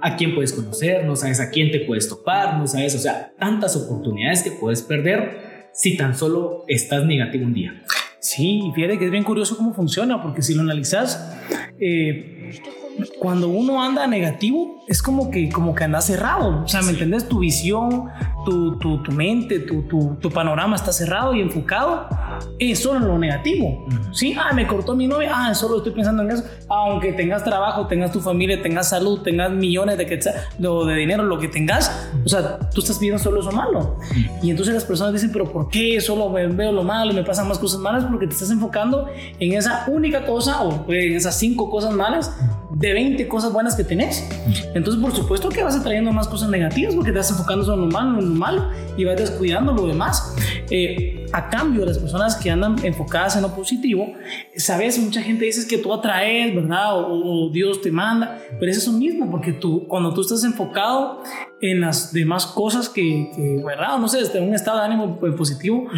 a 0.00 0.16
quién 0.16 0.34
puedes 0.34 0.52
conocer, 0.52 1.04
no 1.04 1.16
sabes 1.16 1.40
a 1.40 1.50
quién 1.50 1.70
te 1.70 1.80
puedes 1.80 2.08
topar, 2.08 2.58
no 2.58 2.66
sabes, 2.66 2.94
o 2.94 2.98
sea, 2.98 3.32
tantas 3.38 3.76
oportunidades 3.76 4.42
que 4.42 4.50
puedes 4.50 4.82
perder 4.82 5.70
si 5.72 5.96
tan 5.96 6.14
solo 6.14 6.64
estás 6.68 7.04
negativo 7.04 7.44
un 7.44 7.54
día. 7.54 7.82
Sí, 8.20 8.62
y 8.64 8.72
fíjate 8.72 8.98
que 8.98 9.04
es 9.04 9.10
bien 9.10 9.22
curioso 9.22 9.54
cómo 9.56 9.74
funciona, 9.74 10.22
porque 10.22 10.40
si 10.40 10.54
lo 10.54 10.62
analizas, 10.62 11.36
eh, 11.78 12.43
cuando 13.18 13.48
uno 13.48 13.82
anda 13.82 14.06
negativo, 14.06 14.82
es 14.86 15.02
como 15.02 15.30
que, 15.30 15.48
como 15.50 15.74
que 15.74 15.84
anda 15.84 16.00
cerrado. 16.00 16.62
O 16.64 16.68
sea, 16.68 16.82
¿me 16.82 16.90
entendés? 16.90 17.28
Tu 17.28 17.38
visión, 17.38 18.08
tu, 18.44 18.78
tu, 18.78 19.02
tu 19.02 19.12
mente, 19.12 19.60
tu, 19.60 19.82
tu, 19.82 20.30
panorama 20.30 20.76
está 20.76 20.92
cerrado 20.92 21.34
y 21.34 21.40
enfocado 21.40 22.08
es 22.58 22.80
solo 22.80 22.98
en 22.98 23.08
lo 23.08 23.18
negativo. 23.18 23.86
Sí, 24.12 24.34
ah, 24.38 24.52
me 24.52 24.66
cortó 24.66 24.94
mi 24.94 25.06
novia, 25.06 25.32
ah, 25.32 25.54
solo 25.54 25.78
estoy 25.78 25.92
pensando 25.92 26.22
en 26.22 26.32
eso. 26.32 26.44
Aunque 26.68 27.12
tengas 27.12 27.44
trabajo, 27.44 27.86
tengas 27.86 28.12
tu 28.12 28.20
familia, 28.20 28.60
tengas 28.62 28.88
salud, 28.88 29.22
tengas 29.22 29.50
millones 29.50 29.96
de, 29.96 30.04
de 30.04 30.94
dinero, 30.94 31.22
lo 31.22 31.38
que 31.38 31.48
tengas, 31.48 32.10
o 32.24 32.28
sea, 32.28 32.58
tú 32.70 32.80
estás 32.80 32.98
viendo 32.98 33.18
solo 33.18 33.40
eso 33.40 33.52
malo. 33.52 33.96
Y 34.42 34.50
entonces 34.50 34.74
las 34.74 34.84
personas 34.84 35.12
dicen, 35.12 35.30
pero 35.32 35.50
¿por 35.50 35.68
qué 35.68 36.00
solo 36.00 36.30
veo 36.30 36.72
lo 36.72 36.82
malo 36.82 37.12
y 37.12 37.14
me 37.14 37.22
pasan 37.22 37.48
más 37.48 37.58
cosas 37.58 37.80
malas? 37.80 38.04
Porque 38.04 38.26
te 38.26 38.34
estás 38.34 38.50
enfocando 38.50 39.08
en 39.38 39.52
esa 39.52 39.84
única 39.88 40.24
cosa 40.26 40.62
o 40.62 40.92
en 40.92 41.14
esas 41.14 41.38
cinco 41.38 41.70
cosas 41.70 41.94
malas 41.94 42.36
de 42.76 42.92
20 42.92 43.28
cosas 43.28 43.52
buenas 43.52 43.76
que 43.76 43.84
tenés. 43.84 44.28
Entonces, 44.74 45.00
por 45.00 45.14
supuesto 45.14 45.48
que 45.48 45.62
vas 45.62 45.76
atrayendo 45.76 46.12
más 46.12 46.28
cosas 46.28 46.50
negativas 46.50 46.94
porque 46.94 47.12
te 47.12 47.18
estás 47.18 47.38
enfocando 47.38 47.72
en 47.72 47.80
lo 47.80 47.86
malo, 47.86 48.18
en 48.18 48.28
lo 48.30 48.34
malo 48.34 48.68
y 48.96 49.04
vas 49.04 49.16
descuidando 49.16 49.72
lo 49.72 49.86
demás. 49.86 50.34
Eh, 50.70 51.26
a 51.32 51.48
cambio, 51.50 51.84
las 51.84 51.98
personas 51.98 52.36
que 52.36 52.50
andan 52.50 52.76
enfocadas 52.84 53.36
en 53.36 53.42
lo 53.42 53.54
positivo, 53.54 54.12
sabes, 54.56 54.98
mucha 54.98 55.20
gente 55.20 55.44
dice 55.44 55.66
que 55.66 55.78
tú 55.78 55.92
atraes, 55.92 56.54
¿verdad? 56.54 56.92
O, 56.94 57.50
Dios 57.52 57.82
te 57.82 57.90
manda, 57.90 58.38
pero 58.58 58.70
es 58.70 58.78
eso 58.78 58.92
mismo, 58.92 59.30
porque 59.30 59.52
tú, 59.52 59.86
cuando 59.88 60.14
tú 60.14 60.20
estás 60.20 60.44
enfocado 60.44 61.22
en 61.60 61.80
las 61.80 62.12
demás 62.12 62.46
cosas 62.46 62.88
que, 62.88 63.30
que 63.34 63.62
¿verdad? 63.64 63.98
No 63.98 64.08
sé, 64.08 64.18
desde 64.18 64.40
un 64.40 64.54
estado 64.54 64.78
de 64.78 64.84
ánimo 64.84 65.18
positivo, 65.36 65.88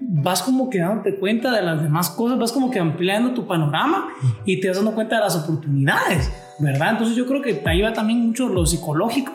vas 0.00 0.42
como 0.42 0.70
que 0.70 0.78
dándote 0.78 1.16
cuenta 1.16 1.52
de 1.52 1.62
las 1.62 1.82
demás 1.82 2.10
cosas, 2.10 2.38
vas 2.38 2.52
como 2.52 2.70
que 2.70 2.78
ampliando 2.78 3.32
tu 3.32 3.46
panorama 3.46 4.08
y 4.44 4.60
te 4.60 4.68
vas 4.68 4.76
dando 4.76 4.92
cuenta 4.94 5.16
de 5.16 5.22
las 5.22 5.36
oportunidades. 5.36 6.30
¿Verdad? 6.58 6.92
Entonces 6.92 7.16
yo 7.16 7.26
creo 7.26 7.42
que 7.42 7.54
te 7.54 7.68
ayuda 7.68 7.92
también 7.92 8.26
mucho 8.26 8.48
lo 8.48 8.66
psicológico 8.66 9.32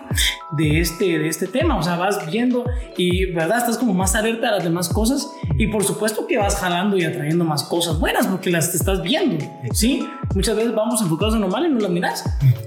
de 0.58 0.80
este, 0.80 1.20
de 1.20 1.28
este 1.28 1.48
tema, 1.48 1.78
o 1.78 1.84
sea, 1.84 1.96
vas 1.98 2.30
viendo 2.30 2.66
y, 2.96 3.32
¿verdad? 3.32 3.58
Estás 3.60 3.78
como 3.78 3.94
más 3.94 4.16
alerta 4.16 4.50
a 4.50 4.52
las 4.52 4.64
demás 4.64 4.90
cosas 4.90 5.30
y 5.58 5.68
por 5.68 5.84
supuesto 5.84 6.26
que 6.28 6.38
vas 6.38 6.56
jalando 6.56 6.98
y 6.98 7.04
atrayendo 7.04 7.44
más 7.44 7.64
cosas 7.64 8.00
buenas 8.00 8.28
porque 8.28 8.50
las 8.50 8.74
estás 8.74 9.02
viendo, 9.02 9.44
¿sí? 9.74 10.08
Muchas 10.36 10.56
veces 10.56 10.74
vamos 10.74 11.02
enfocados 11.02 11.36
en 11.36 11.42
lo 11.42 11.48
malo 11.48 11.68
y 11.68 11.72
no 11.72 11.80
las 11.80 11.92
miras. 11.92 12.24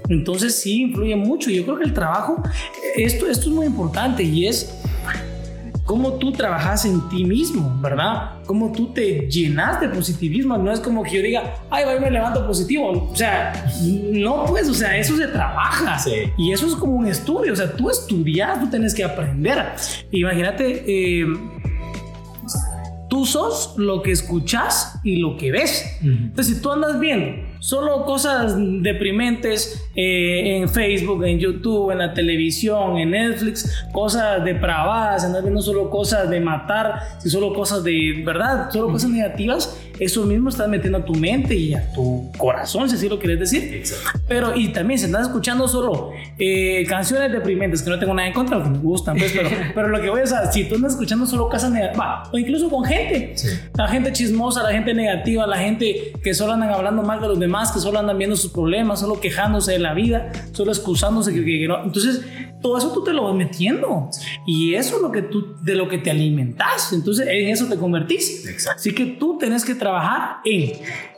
Entonces 0.09 0.59
sí, 0.59 0.81
influye 0.81 1.15
mucho. 1.15 1.49
Yo 1.49 1.63
creo 1.63 1.77
que 1.77 1.85
el 1.85 1.93
trabajo, 1.93 2.41
esto, 2.95 3.27
esto 3.27 3.49
es 3.49 3.55
muy 3.55 3.65
importante 3.65 4.23
y 4.23 4.47
es 4.47 4.81
cómo 5.85 6.13
tú 6.13 6.31
trabajas 6.31 6.85
en 6.85 7.07
ti 7.09 7.23
mismo, 7.23 7.77
¿verdad? 7.81 8.41
Cómo 8.45 8.71
tú 8.71 8.93
te 8.93 9.27
llenas 9.29 9.81
de 9.81 9.89
positivismo. 9.89 10.57
No 10.57 10.71
es 10.71 10.79
como 10.79 11.03
que 11.03 11.17
yo 11.17 11.21
diga, 11.21 11.55
ay, 11.69 11.85
voy, 11.85 11.99
me 11.99 12.11
levanto 12.11 12.45
positivo. 12.45 13.09
O 13.11 13.15
sea, 13.15 13.53
no, 14.11 14.45
pues, 14.45 14.69
o 14.69 14.73
sea, 14.73 14.97
eso 14.97 15.17
se 15.17 15.27
trabaja. 15.27 15.99
Sí. 15.99 16.31
Y 16.37 16.51
eso 16.51 16.67
es 16.67 16.75
como 16.75 16.93
un 16.93 17.07
estudio. 17.07 17.53
O 17.53 17.55
sea, 17.55 17.71
tú 17.71 17.89
estudias, 17.89 18.59
tú 18.59 18.69
tienes 18.69 18.93
que 18.93 19.03
aprender. 19.03 19.65
Imagínate, 20.11 20.83
eh, 20.87 21.25
tú 23.09 23.25
sos 23.25 23.73
lo 23.77 24.01
que 24.01 24.11
escuchas 24.11 24.99
y 25.03 25.17
lo 25.17 25.37
que 25.37 25.51
ves. 25.51 25.97
Entonces, 26.01 26.55
si 26.55 26.61
tú 26.61 26.71
andas 26.71 26.99
viendo 26.99 27.50
solo 27.61 28.05
cosas 28.05 28.55
deprimentes 28.57 29.87
eh, 29.95 30.57
en 30.57 30.67
Facebook, 30.67 31.23
en 31.23 31.37
YouTube, 31.37 31.91
en 31.91 31.99
la 31.99 32.13
televisión, 32.13 32.97
en 32.97 33.11
Netflix, 33.11 33.85
cosas 33.93 34.43
depravadas, 34.43 35.23
andas 35.23 35.43
viendo 35.43 35.61
solo 35.61 35.89
cosas 35.89 36.29
de 36.29 36.41
matar, 36.41 37.19
solo 37.19 37.53
cosas 37.53 37.83
de 37.83 38.23
verdad, 38.25 38.71
solo 38.71 38.91
cosas 38.91 39.11
negativas, 39.11 39.79
eso 40.01 40.25
mismo 40.25 40.49
estás 40.49 40.67
metiendo 40.67 40.97
a 40.97 41.05
tu 41.05 41.13
mente 41.13 41.53
y 41.53 41.75
a 41.75 41.93
tu 41.93 42.31
corazón, 42.35 42.89
si 42.89 42.95
así 42.95 43.07
lo 43.07 43.19
quieres 43.19 43.39
decir. 43.39 43.71
Exacto. 43.71 44.19
Pero, 44.27 44.55
y 44.55 44.69
también 44.69 44.97
si 44.97 45.05
estás 45.05 45.27
escuchando 45.27 45.67
solo 45.67 46.09
eh, 46.39 46.83
canciones 46.89 47.31
deprimentes, 47.31 47.83
que 47.83 47.91
no 47.91 47.99
tengo 47.99 48.15
nada 48.15 48.27
en 48.27 48.33
contra, 48.33 48.63
que 48.63 48.69
me 48.69 48.79
gustan, 48.79 49.15
pues, 49.15 49.31
pero, 49.31 49.49
pero 49.75 49.87
lo 49.89 50.01
que 50.01 50.09
voy 50.09 50.21
a 50.21 50.23
decir, 50.23 50.37
si 50.51 50.63
tú 50.63 50.73
andas 50.73 50.93
escuchando 50.93 51.27
solo 51.27 51.47
cosas 51.49 51.69
negativas, 51.69 52.29
o 52.31 52.37
incluso 52.39 52.67
con 52.67 52.83
gente, 52.83 53.35
la 53.75 53.87
gente 53.89 54.11
chismosa, 54.11 54.63
la 54.63 54.71
gente 54.71 54.91
negativa, 54.95 55.45
la 55.45 55.59
gente 55.59 56.13
que 56.23 56.33
solo 56.33 56.53
andan 56.53 56.71
hablando 56.71 57.03
mal 57.03 57.21
de 57.21 57.27
los 57.27 57.39
demás, 57.39 57.71
que 57.71 57.79
solo 57.79 57.99
andan 57.99 58.17
viendo 58.17 58.35
sus 58.35 58.51
problemas, 58.51 59.01
solo 59.01 59.19
quejándose 59.19 59.73
de 59.73 59.79
la 59.79 59.93
vida, 59.93 60.31
solo 60.51 60.71
excusándose 60.71 61.31
que, 61.31 61.45
que 61.45 61.67
no. 61.67 61.83
Entonces, 61.83 62.21
todo 62.59 62.77
eso 62.79 62.91
tú 62.91 63.03
te 63.03 63.13
lo 63.13 63.25
vas 63.25 63.35
metiendo. 63.35 64.09
Y 64.47 64.73
eso 64.73 64.95
es 64.95 65.01
lo 65.03 65.11
que 65.11 65.21
tú, 65.21 65.55
de 65.61 65.75
lo 65.75 65.87
que 65.87 65.99
te 65.99 66.09
alimentas. 66.09 66.91
Entonces, 66.91 67.27
en 67.27 67.49
eso 67.49 67.67
te 67.67 67.77
convertís. 67.77 68.47
Exacto. 68.47 68.79
Así 68.79 68.93
que 68.93 69.05
tú 69.05 69.37
tenés 69.37 69.63
que 69.63 69.75
trabajar 69.75 69.90
en 70.45 70.73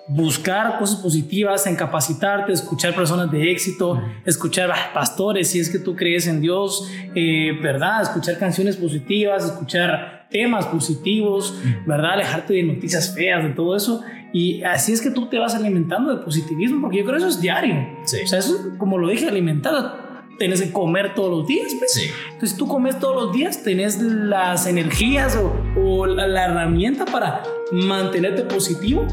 buscar 0.07 0.77
cosas 0.79 0.97
positivas, 0.97 1.65
en 1.65 1.75
capacitarte, 1.75 2.51
escuchar 2.51 2.93
personas 2.93 3.31
de 3.31 3.51
éxito, 3.51 4.01
escuchar 4.25 4.71
pastores, 4.93 5.49
si 5.49 5.59
es 5.59 5.69
que 5.69 5.79
tú 5.79 5.95
crees 5.95 6.27
en 6.27 6.41
Dios, 6.41 6.89
eh, 7.15 7.57
¿verdad? 7.61 8.01
Escuchar 8.01 8.37
canciones 8.37 8.75
positivas, 8.75 9.45
escuchar 9.45 10.27
temas 10.29 10.65
positivos, 10.65 11.55
¿verdad? 11.85 12.13
Alejarte 12.13 12.53
de 12.53 12.63
noticias 12.63 13.13
feas, 13.15 13.43
de 13.43 13.51
todo 13.51 13.75
eso. 13.75 14.03
Y 14.33 14.63
así 14.63 14.91
es 14.91 15.01
que 15.01 15.11
tú 15.11 15.29
te 15.29 15.37
vas 15.37 15.53
alimentando 15.53 16.15
de 16.15 16.23
positivismo, 16.23 16.81
porque 16.81 16.97
yo 16.97 17.05
creo 17.05 17.17
que 17.17 17.25
eso 17.25 17.29
es 17.29 17.39
diario. 17.39 17.87
O 18.03 18.07
sea, 18.07 18.39
eso, 18.39 18.55
como 18.79 18.97
lo 18.97 19.07
dije, 19.09 19.27
alimentado 19.27 20.02
tenés 20.37 20.61
que 20.61 20.71
comer 20.71 21.15
todos 21.15 21.29
los 21.29 21.47
días. 21.47 21.73
Pues. 21.77 21.93
Sí. 21.93 22.09
Entonces, 22.31 22.57
tú 22.57 22.67
comes 22.67 22.99
todos 22.99 23.15
los 23.15 23.33
días, 23.33 23.63
tenés 23.63 23.99
las 24.01 24.67
energías 24.67 25.37
o, 25.77 26.05
la, 26.05 26.45
herramienta 26.45 27.05
para 27.05 27.43
mantenerte 27.71 28.43
positivo 28.43 29.05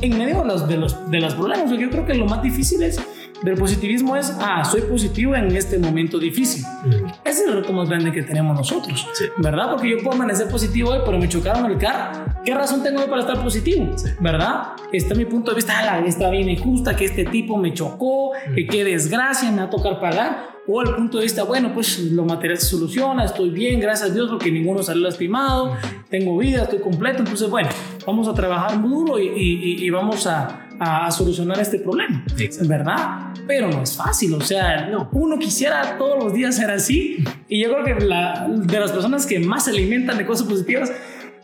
en 0.00 0.18
medio 0.18 0.40
de 0.40 0.44
los, 0.44 0.68
de 0.68 0.76
los, 0.76 1.10
de 1.10 1.20
los 1.20 1.34
problemas. 1.34 1.70
Yo 1.70 1.90
creo 1.90 2.06
que 2.06 2.14
lo 2.14 2.26
más 2.26 2.42
difícil 2.42 2.82
es 2.82 3.00
del 3.42 3.56
positivismo 3.56 4.16
es, 4.16 4.32
ah, 4.40 4.64
soy 4.64 4.82
positivo 4.82 5.34
en 5.34 5.54
este 5.56 5.78
momento 5.78 6.18
difícil. 6.18 6.64
Ese 7.24 7.42
es 7.42 7.48
el 7.48 7.54
reto 7.54 7.72
más 7.72 7.88
grande 7.88 8.12
que 8.12 8.22
tenemos 8.22 8.56
nosotros, 8.56 9.06
¿verdad? 9.38 9.70
Porque 9.70 9.90
yo 9.90 9.96
puedo 9.98 10.12
amanecer 10.12 10.48
positivo 10.48 10.90
hoy, 10.90 11.00
pero 11.04 11.18
me 11.18 11.28
chocaron 11.28 11.70
el 11.70 11.78
carro. 11.78 12.24
¿Qué 12.44 12.54
razón 12.54 12.82
tengo 12.82 13.04
para 13.06 13.20
estar 13.20 13.42
positivo? 13.42 13.94
¿Verdad? 14.20 14.72
Está 14.92 15.14
mi 15.14 15.24
punto 15.24 15.50
de 15.50 15.56
vista, 15.56 15.74
ah, 15.76 15.98
está 16.06 16.30
bien 16.30 16.48
injusta, 16.48 16.94
que 16.94 17.04
este 17.04 17.24
tipo 17.24 17.56
me 17.56 17.74
chocó, 17.74 18.32
que 18.54 18.66
qué 18.66 18.84
desgracia, 18.84 19.50
me 19.50 19.58
va 19.58 19.64
a 19.64 19.70
tocar 19.70 20.00
pagar. 20.00 20.52
O 20.68 20.80
el 20.80 20.94
punto 20.94 21.18
de 21.18 21.24
vista, 21.24 21.42
bueno, 21.42 21.74
pues 21.74 21.98
lo 21.98 22.24
material 22.24 22.56
se 22.56 22.66
soluciona, 22.66 23.24
estoy 23.24 23.50
bien, 23.50 23.80
gracias 23.80 24.10
a 24.10 24.14
Dios, 24.14 24.30
porque 24.30 24.52
ninguno 24.52 24.80
salió 24.84 25.02
lastimado, 25.02 25.76
tengo 26.08 26.38
vida, 26.38 26.62
estoy 26.62 26.78
completo. 26.78 27.18
Entonces, 27.18 27.50
bueno, 27.50 27.68
vamos 28.06 28.28
a 28.28 28.34
trabajar 28.34 28.80
duro 28.80 29.18
y, 29.18 29.26
y 29.26 29.90
vamos 29.90 30.28
a, 30.28 30.61
a, 30.82 31.10
solucionar 31.10 31.60
este 31.60 31.78
problema, 31.78 32.24
¿verdad? 32.62 33.34
Pero 33.46 33.68
no 33.68 33.82
es 33.82 33.96
fácil, 33.96 34.34
o 34.34 34.40
sea, 34.40 34.88
no, 34.88 35.08
uno 35.12 35.38
quisiera 35.38 35.96
todos 35.98 36.22
los 36.22 36.32
días 36.32 36.56
ser 36.56 36.70
así 36.70 37.24
y 37.48 37.62
yo 37.62 37.72
creo 37.72 37.84
que 37.84 38.04
la, 38.04 38.48
de 38.48 38.80
las 38.80 38.92
personas 38.92 39.26
que 39.26 39.38
más 39.38 39.64
se 39.64 39.70
alimentan 39.70 40.18
de 40.18 40.26
cosas 40.26 40.46
positivas, 40.46 40.92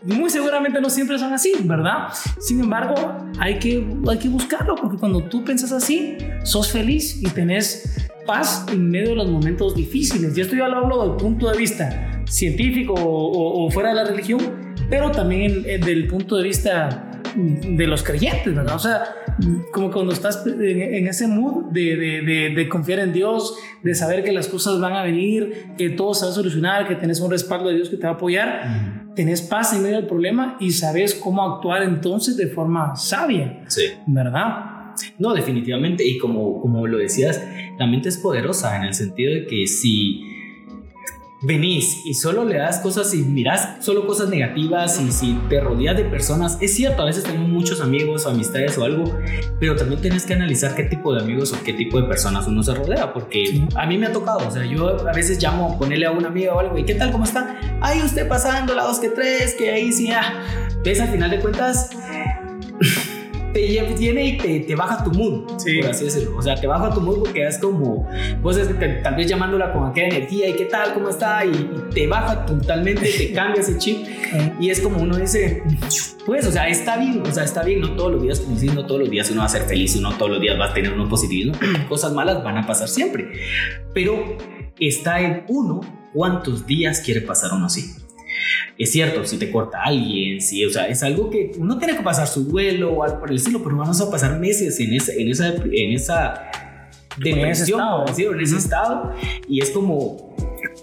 muy 0.03 0.31
seguramente 0.31 0.81
no 0.81 0.91
siempre 0.91 1.19
son 1.19 1.33
así, 1.33 1.53
¿verdad? 1.65 2.09
Sin 2.41 2.61
embargo, 2.61 2.95
hay 3.39 3.59
que, 3.59 3.87
hay 4.09 4.19
que 4.19 4.29
buscarlo 4.29 4.75
porque 4.77 4.97
cuando 4.97 5.25
tú 5.25 5.45
piensas 5.45 5.73
así, 5.73 6.17
sos 6.45 6.71
feliz 6.71 7.21
y 7.21 7.29
tenés 7.29 8.09
paz 8.27 8.67
en 8.71 8.91
medio 8.91 9.11
de 9.11 9.15
los 9.17 9.29
momentos 9.29 9.75
difíciles. 9.75 10.37
Y 10.37 10.41
esto 10.41 10.55
ya 10.55 10.69
lo 10.69 10.79
hablo 10.79 11.09
del 11.09 11.17
punto 11.17 11.51
de 11.51 11.57
vista 11.57 12.23
científico 12.29 12.95
o, 12.97 13.71
fuera 13.71 13.89
de 13.89 13.95
la 13.97 14.05
religión, 14.05 14.75
pero 14.89 15.11
también 15.11 15.63
del 15.63 16.07
punto 16.07 16.37
de 16.37 16.45
vista 16.45 17.08
de 17.37 17.87
los 17.87 18.03
creyentes, 18.03 18.55
¿verdad? 18.55 18.77
O 18.77 18.79
sea, 18.79 19.05
como 19.73 19.91
cuando 19.91 20.13
estás 20.13 20.45
en, 20.47 21.07
ese 21.07 21.27
mood 21.27 21.67
de, 21.73 21.97
de, 21.97 22.51
de, 22.55 22.69
confiar 22.69 23.01
en 23.01 23.13
Dios, 23.13 23.57
de 23.83 23.95
saber 23.95 24.25
que 24.25 24.33
las 24.33 24.49
cosas 24.49 24.81
van 24.81 24.95
a 24.95 25.03
venir, 25.03 25.73
que 25.77 25.91
todo 25.91 26.15
se 26.15 26.25
va 26.25 26.33
a 26.33 26.35
solucionar, 26.35 26.89
que 26.89 26.95
tenés 26.95 27.21
un 27.21 27.31
respaldo 27.31 27.69
de 27.69 27.77
Dios 27.77 27.89
que 27.89 27.97
te 27.97 28.05
va 28.05 28.11
a 28.11 28.15
apoyar, 28.15 29.13
tenés 29.15 29.43
paz 29.43 29.73
en 29.73 29.83
medio 29.83 29.97
del 29.97 30.07
problema 30.07 30.57
y 30.61 30.71
sabes 30.71 31.15
cómo 31.15 31.43
actuar 31.43 31.83
entonces 31.83 32.37
de 32.37 32.49
forma 32.49 32.97
sabia, 32.97 33.65
sí. 33.69 33.83
¿verdad? 34.07 34.95
No, 35.19 35.33
definitivamente, 35.35 36.05
y 36.07 36.19
como, 36.19 36.61
como 36.61 36.87
lo 36.87 36.99
decías, 36.99 37.43
la 37.79 37.87
mente 37.87 38.09
es 38.09 38.19
poderosa 38.19 38.77
en 38.77 38.85
el 38.85 38.95
sentido 38.95 39.33
de 39.33 39.47
que 39.47 39.67
si 39.67 40.23
venís 41.41 42.05
y 42.05 42.15
solo 42.15 42.45
le 42.45 42.57
das 42.57 42.81
cosas 42.81 43.15
y 43.15 43.19
mirás 43.19 43.77
solo 43.81 44.07
cosas 44.07 44.29
negativas 44.29 45.01
y 45.01 45.13
si 45.13 45.35
te 45.49 45.61
rodeas 45.61 45.97
de 45.97 46.05
personas, 46.05 46.59
es 46.61 46.75
cierto, 46.75 47.03
a 47.03 47.07
veces 47.07 47.25
tenemos 47.25 47.49
muchos 47.49 47.81
amigos 47.81 48.27
o 48.27 48.31
amistades 48.31 48.77
o 48.79 48.85
algo, 48.85 49.05
pero 49.61 49.77
también 49.77 50.01
tienes 50.01 50.25
que 50.25 50.35
analizar 50.35 50.75
qué 50.75 50.85
tipo 50.85 51.15
de 51.15 51.21
amigos 51.21 51.53
o 51.53 51.63
qué 51.63 51.73
tipo 51.73 52.01
de 52.01 52.09
personas 52.09 52.47
uno 52.47 52.63
se 52.63 52.75
rodea, 52.75 53.13
porque 53.13 53.67
a 53.75 53.87
mí 53.87 53.99
me 53.99 54.07
ha 54.07 54.13
tocado, 54.13 54.49
o 54.49 54.51
sea, 54.51 54.65
yo 54.65 55.09
a 55.09 55.13
veces 55.13 55.41
llamo 55.41 55.75
a 55.75 55.79
ponerle 55.79 56.07
a 56.07 56.11
una 56.11 56.29
amiga 56.29 56.55
o 56.55 56.59
algo, 56.59 56.77
¿y 56.77 56.85
qué 56.85 56.95
tal, 56.95 57.13
cómo 57.13 57.25
está? 57.25 57.57
Ay, 57.81 58.03
usted 58.03 58.27
pasando 58.27 58.75
la 58.75 58.85
dos 58.85 58.99
que 58.99 59.09
tres, 59.09 59.55
que 59.55 59.71
ahí 59.71 59.93
sí, 59.93 60.11
ah. 60.11 60.43
Ves, 60.83 61.01
al 61.01 61.09
final 61.09 61.31
de 61.31 61.41
cuentas 61.41 61.91
te 63.53 63.61
viene 63.99 64.27
y 64.27 64.37
te, 64.37 64.61
te, 64.61 64.75
baja 64.75 65.03
tu 65.05 65.11
mood, 65.11 65.59
sí. 65.59 65.81
por 65.81 65.91
así 65.91 66.05
decirlo. 66.05 66.37
O 66.37 66.43
sea, 66.43 66.55
te 66.55 66.67
baja 66.67 66.93
tu 66.93 67.01
mood 67.01 67.21
porque 67.21 67.47
es 67.47 67.59
como, 67.59 68.09
vos 68.43 68.57
es, 68.57 68.69
tal 69.03 69.15
vez 69.15 69.27
llamándola 69.27 69.73
con 69.73 69.87
aquella 69.87 70.09
energía 70.09 70.49
y 70.49 70.55
qué 70.55 70.65
tal, 70.67 70.95
cómo 70.95 71.09
está, 71.09 71.45
y, 71.45 71.71
te 71.93 72.07
baja 72.07 72.45
totalmente, 72.47 73.09
te 73.11 73.33
cambia 73.35 73.61
ese 73.61 73.79
chip. 73.79 74.07
y 74.61 74.71
es 74.71 74.81
como 74.81 75.03
uno 75.03 75.17
dice, 75.17 75.63
pues, 76.27 76.47
o 76.47 76.53
sea, 76.53 76.69
está 76.69 76.97
bien, 76.97 77.23
o 77.27 77.33
sea, 77.33 77.45
está 77.45 77.63
bien, 77.63 77.81
no 77.81 77.93
todos 77.93 78.13
los 78.13 78.23
días, 78.23 78.41
como 78.41 78.57
no 78.75 78.87
todos 78.87 79.01
los 79.01 79.11
días 79.11 79.31
uno 79.31 79.41
va 79.41 79.47
a 79.47 79.51
ser 79.51 79.63
feliz, 79.63 80.01
no 80.01 80.13
todos 80.17 80.33
los 80.33 80.41
días 80.41 80.59
va 80.59 80.67
a 80.67 80.75
tener 80.75 80.93
uno 80.93 81.09
positivismo, 81.09 81.55
cosas 81.89 82.13
malas 82.13 82.43
van 82.45 82.59
a 82.59 82.67
pasar 82.67 82.89
siempre. 82.89 83.33
Pero 83.95 84.37
está 84.79 85.21
en 85.21 85.45
uno 85.49 85.81
cuántos 86.13 86.67
días 86.67 87.01
quiere 87.01 87.21
pasar 87.23 87.53
uno 87.53 87.67
así. 87.67 88.08
Es 88.77 88.93
cierto, 88.93 89.25
si 89.25 89.39
te 89.39 89.51
corta 89.51 89.83
alguien, 89.83 90.41
si, 90.41 90.65
o 90.65 90.71
sea, 90.71 90.87
es 90.87 91.03
algo 91.03 91.31
que 91.31 91.53
uno 91.59 91.79
tiene 91.79 91.97
que 91.97 92.03
pasar 92.03 92.27
su 92.27 92.45
vuelo 92.45 92.93
o 92.93 93.03
algo 93.03 93.21
por 93.21 93.31
el 93.31 93.37
estilo, 93.37 93.63
pero 93.63 93.77
vamos 93.77 94.01
a 94.01 94.11
pasar 94.11 94.39
meses 94.39 94.79
en 94.81 94.95
esa, 94.95 95.13
en 95.13 95.29
esa, 95.29 95.49
en 95.49 95.93
esa 95.93 96.51
depresión, 97.17 97.39
en 97.39 97.51
ese 97.51 97.63
estado, 97.65 98.05
en 98.17 98.41
ese 98.41 98.57
estado 98.57 99.15
y 99.49 99.61
es 99.61 99.71
como 99.71 100.37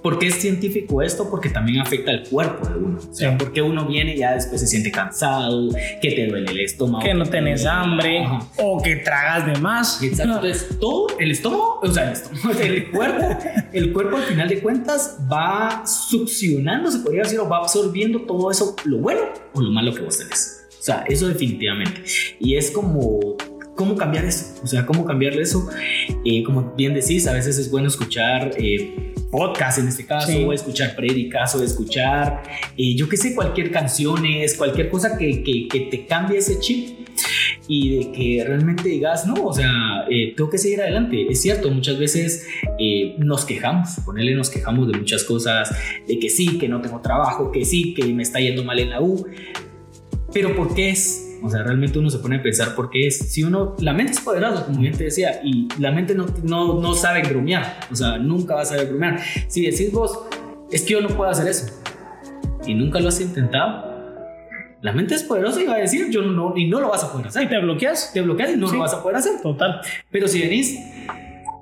¿Por 0.06 0.20
qué 0.20 0.28
es 0.28 0.36
científico 0.36 1.02
esto? 1.02 1.28
Porque 1.32 1.50
también 1.50 1.82
afecta 1.82 2.12
al 2.12 2.22
cuerpo 2.30 2.70
de 2.70 2.76
uno. 2.76 3.00
O 3.00 3.12
sea, 3.12 3.36
porque 3.40 3.64
uno 3.64 3.88
viene 3.88 4.14
y 4.14 4.20
ya 4.20 4.36
después 4.36 4.62
se 4.62 4.68
siente 4.68 4.92
cansado, 4.92 5.70
que 6.00 6.12
te 6.12 6.28
duele 6.28 6.52
el 6.52 6.60
estómago. 6.60 7.04
Que 7.04 7.16
no 7.16 7.26
tenés 7.26 7.66
hambre 7.66 8.24
o 8.60 8.80
que 8.84 8.98
tragas 8.98 9.48
de 9.48 9.60
más. 9.60 10.04
Exacto. 10.04 10.36
Entonces, 10.36 10.78
todo 10.80 11.08
el 11.18 11.32
estómago, 11.32 11.80
o 11.82 11.92
sea, 11.92 12.04
el, 12.04 12.14
estómago, 12.14 12.60
el 12.62 12.92
cuerpo, 12.92 13.38
el 13.74 13.94
cuerpo 13.94 14.18
al 14.18 14.24
final 14.26 14.48
de 14.48 14.60
cuentas 14.60 15.18
va 15.22 15.88
succionando, 15.88 16.92
se 16.92 17.00
podría 17.00 17.24
decir, 17.24 17.40
o 17.40 17.50
va 17.50 17.58
absorbiendo 17.58 18.22
todo 18.22 18.52
eso, 18.52 18.76
lo 18.86 19.00
bueno 19.00 19.22
o 19.54 19.62
lo 19.62 19.72
malo 19.72 19.92
que 19.92 20.02
vos 20.04 20.20
tenés. 20.20 20.68
O 20.80 20.84
sea, 20.84 21.04
eso 21.08 21.28
definitivamente. 21.28 22.04
Y 22.40 22.58
es 22.58 22.70
como 22.70 23.35
¿Cómo 23.76 23.96
cambiar 23.96 24.26
eso? 24.26 24.62
O 24.64 24.68
sea, 24.68 24.86
¿cómo 24.86 25.06
cambiarle 25.06 25.42
eso? 25.42 25.70
Eh, 26.24 26.44
como 26.44 26.74
bien 26.76 26.94
decís, 26.94 27.28
a 27.28 27.34
veces 27.34 27.58
es 27.58 27.70
bueno 27.70 27.88
escuchar 27.88 28.52
eh, 28.58 29.14
podcast 29.30 29.80
en 29.80 29.88
este 29.88 30.06
caso, 30.06 30.32
o 30.48 30.54
escuchar 30.54 30.96
prédicas, 30.96 31.56
o 31.56 31.64
escuchar, 31.64 32.44
eh, 32.78 32.96
yo 32.96 33.10
qué 33.10 33.18
sé, 33.18 33.36
cualquier 33.36 33.72
canciones, 33.72 34.56
cualquier 34.56 34.90
cosa 34.90 35.18
que, 35.18 35.44
que, 35.44 35.68
que 35.68 35.80
te 35.92 36.06
cambie 36.06 36.38
ese 36.38 36.60
chip 36.60 37.06
y 37.68 37.98
de 37.98 38.12
que 38.12 38.44
realmente 38.46 38.88
digas, 38.88 39.26
no, 39.26 39.46
o 39.46 39.54
sea, 39.54 40.06
eh, 40.10 40.34
tengo 40.36 40.50
que 40.50 40.58
seguir 40.58 40.82
adelante. 40.82 41.28
Es 41.30 41.42
cierto, 41.42 41.72
muchas 41.72 41.98
veces 41.98 42.48
eh, 42.80 43.16
nos 43.18 43.46
quejamos, 43.46 43.90
ponerle 44.06 44.36
nos 44.36 44.50
quejamos 44.50 44.92
de 44.92 44.98
muchas 44.98 45.24
cosas, 45.24 45.76
de 46.08 46.20
que 46.20 46.30
sí, 46.30 46.58
que 46.58 46.68
no 46.68 46.82
tengo 46.82 47.02
trabajo, 47.02 47.52
que 47.52 47.66
sí, 47.66 47.94
que 47.94 48.06
me 48.06 48.24
está 48.24 48.40
yendo 48.40 48.64
mal 48.64 48.80
en 48.80 48.92
la 48.92 49.02
U, 49.02 49.26
pero 50.34 50.56
¿por 50.56 50.76
qué 50.76 50.90
es? 51.38 51.44
O 51.44 51.50
sea, 51.50 51.64
realmente 51.64 52.00
uno 52.00 52.10
se 52.10 52.20
pone 52.20 52.38
a 52.38 52.44
pensar 52.44 52.76
por 52.76 52.90
qué 52.90 53.08
es. 53.08 53.18
Si 53.18 53.44
uno, 53.44 53.76
la 53.80 53.94
mente 53.94 54.14
es 54.14 54.20
poderosa, 54.20 54.66
como 54.66 54.80
bien 54.80 54.98
te 54.98 55.06
decía, 55.06 55.42
y 55.44 55.68
la 55.80 55.92
mente 55.92 56.16
no, 56.16 56.26
no, 56.44 56.80
no 56.80 56.94
sabe 56.94 57.24
bromear, 57.24 57.80
o 57.92 57.96
sea, 57.96 58.18
nunca 58.18 58.56
va 58.56 58.62
a 58.62 58.66
saber 58.66 58.88
bromear. 58.88 59.20
Si 59.48 59.62
decís 59.62 59.92
vos, 59.92 60.20
es 60.72 60.84
que 60.84 60.94
yo 60.94 61.02
no 61.02 61.10
puedo 61.10 61.30
hacer 61.30 61.48
eso, 61.48 61.68
y 62.66 62.74
nunca 62.74 63.00
lo 63.00 63.10
has 63.10 63.22
intentado, 63.22 63.96
la 64.82 64.92
mente 64.92 65.16
es 65.16 65.24
poderosa 65.24 65.62
y 65.62 65.66
va 65.66 65.74
a 65.74 65.78
decir, 65.78 66.12
yo 66.12 66.22
no, 66.22 66.54
y 66.56 66.68
no 66.68 66.80
lo 66.80 66.90
vas 66.90 67.04
a 67.04 67.12
poder 67.12 67.28
hacer. 67.28 67.44
Y 67.44 67.48
te 67.48 67.58
bloqueas. 67.60 68.14
Te 68.14 68.22
bloqueas 68.22 68.52
y 68.52 68.58
no 68.58 68.72
lo 68.72 68.78
vas 68.78 68.94
a 68.94 69.02
poder 69.02 69.18
hacer. 69.18 69.42
Total. 69.42 69.82
Pero 70.12 70.28
si 70.28 70.40
venís, 70.40 70.78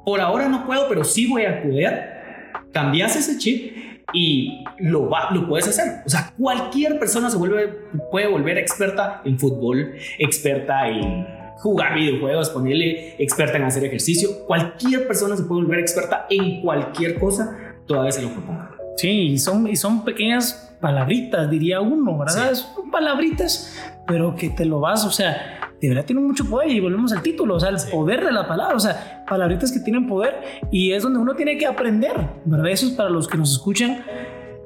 por 0.03 0.19
ahora 0.19 0.49
no 0.49 0.65
puedo, 0.65 0.89
pero 0.89 1.05
sí 1.05 1.27
voy 1.27 1.45
a 1.45 1.63
poder, 1.63 2.51
cambias 2.73 3.15
ese 3.15 3.37
chip 3.37 3.82
y 4.11 4.63
lo, 4.79 5.09
va, 5.09 5.31
lo 5.31 5.47
puedes 5.47 5.67
hacer. 5.67 6.01
O 6.05 6.09
sea, 6.09 6.33
cualquier 6.37 6.99
persona 6.99 7.29
se 7.29 7.37
vuelve, 7.37 7.67
puede 8.11 8.27
volver 8.27 8.57
experta 8.57 9.21
en 9.25 9.39
fútbol, 9.39 9.93
experta 10.19 10.87
en 10.87 11.27
jugar 11.57 11.95
videojuegos, 11.95 12.49
ponerle 12.49 13.15
experta 13.17 13.57
en 13.57 13.63
hacer 13.63 13.85
ejercicio. 13.85 14.45
Cualquier 14.45 15.07
persona 15.07 15.37
se 15.37 15.43
puede 15.43 15.61
volver 15.63 15.79
experta 15.79 16.27
en 16.29 16.61
cualquier 16.61 17.19
cosa, 17.19 17.57
todavía 17.87 18.11
se 18.11 18.21
lo 18.21 18.33
proponga. 18.33 18.71
Sí, 18.97 19.09
y 19.09 19.37
son, 19.37 19.67
y 19.67 19.75
son 19.75 20.03
pequeñas 20.03 20.75
palabritas, 20.79 21.49
diría 21.49 21.81
uno, 21.81 22.17
¿verdad? 22.17 22.53
Son 22.53 22.91
palabritas, 22.91 23.73
pero 24.07 24.35
que 24.35 24.49
te 24.49 24.65
lo 24.65 24.79
vas, 24.79 25.05
o 25.05 25.11
sea, 25.11 25.71
de 25.81 25.89
verdad 25.89 26.05
tiene 26.05 26.21
mucho 26.21 26.45
poder 26.45 26.69
y 26.69 26.79
volvemos 26.79 27.11
al 27.11 27.21
título, 27.21 27.55
o 27.55 27.59
sea, 27.59 27.69
el 27.69 27.77
poder 27.91 28.25
de 28.25 28.31
la 28.31 28.47
palabra, 28.47 28.75
o 28.75 28.79
sea, 28.79 29.25
palabritas 29.27 29.71
que 29.71 29.79
tienen 29.79 30.07
poder 30.07 30.35
y 30.71 30.91
es 30.91 31.03
donde 31.03 31.19
uno 31.19 31.35
tiene 31.35 31.57
que 31.57 31.65
aprender, 31.65 32.13
¿verdad? 32.45 32.67
Eso 32.69 32.87
es 32.87 32.93
para 32.93 33.09
los 33.09 33.27
que 33.27 33.37
nos 33.37 33.51
escuchan. 33.51 34.03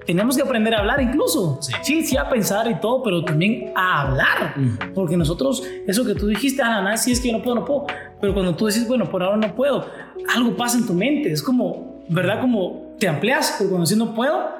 Tenemos 0.05 0.37
que 0.37 0.43
aprender 0.43 0.73
a 0.73 0.79
hablar 0.79 1.01
incluso. 1.01 1.59
Sí, 1.81 2.01
sí, 2.03 2.15
a 2.15 2.29
pensar 2.29 2.71
y 2.71 2.75
todo, 2.75 3.03
pero 3.03 3.25
también 3.25 3.73
a 3.75 4.03
hablar. 4.03 4.55
Porque 4.95 5.17
nosotros, 5.17 5.61
eso 5.85 6.05
que 6.05 6.15
tú 6.15 6.27
dijiste, 6.27 6.61
ah, 6.61 6.81
nada, 6.81 6.95
sí 6.95 7.11
es 7.11 7.19
que 7.19 7.29
yo 7.29 7.37
no 7.37 7.43
puedo, 7.43 7.55
no 7.57 7.65
puedo. 7.65 7.87
Pero 8.21 8.33
cuando 8.33 8.55
tú 8.55 8.67
decís, 8.67 8.87
bueno, 8.87 9.09
por 9.09 9.21
ahora 9.21 9.35
no 9.35 9.53
puedo, 9.53 9.85
algo 10.33 10.55
pasa 10.55 10.77
en 10.77 10.87
tu 10.87 10.93
mente. 10.93 11.29
Es 11.29 11.43
como, 11.43 12.05
¿verdad? 12.07 12.39
Como 12.39 12.95
te 12.99 13.07
amplias, 13.07 13.55
porque 13.57 13.69
cuando 13.69 13.85
decís 13.85 13.97
no 13.97 14.13
puedo, 14.13 14.56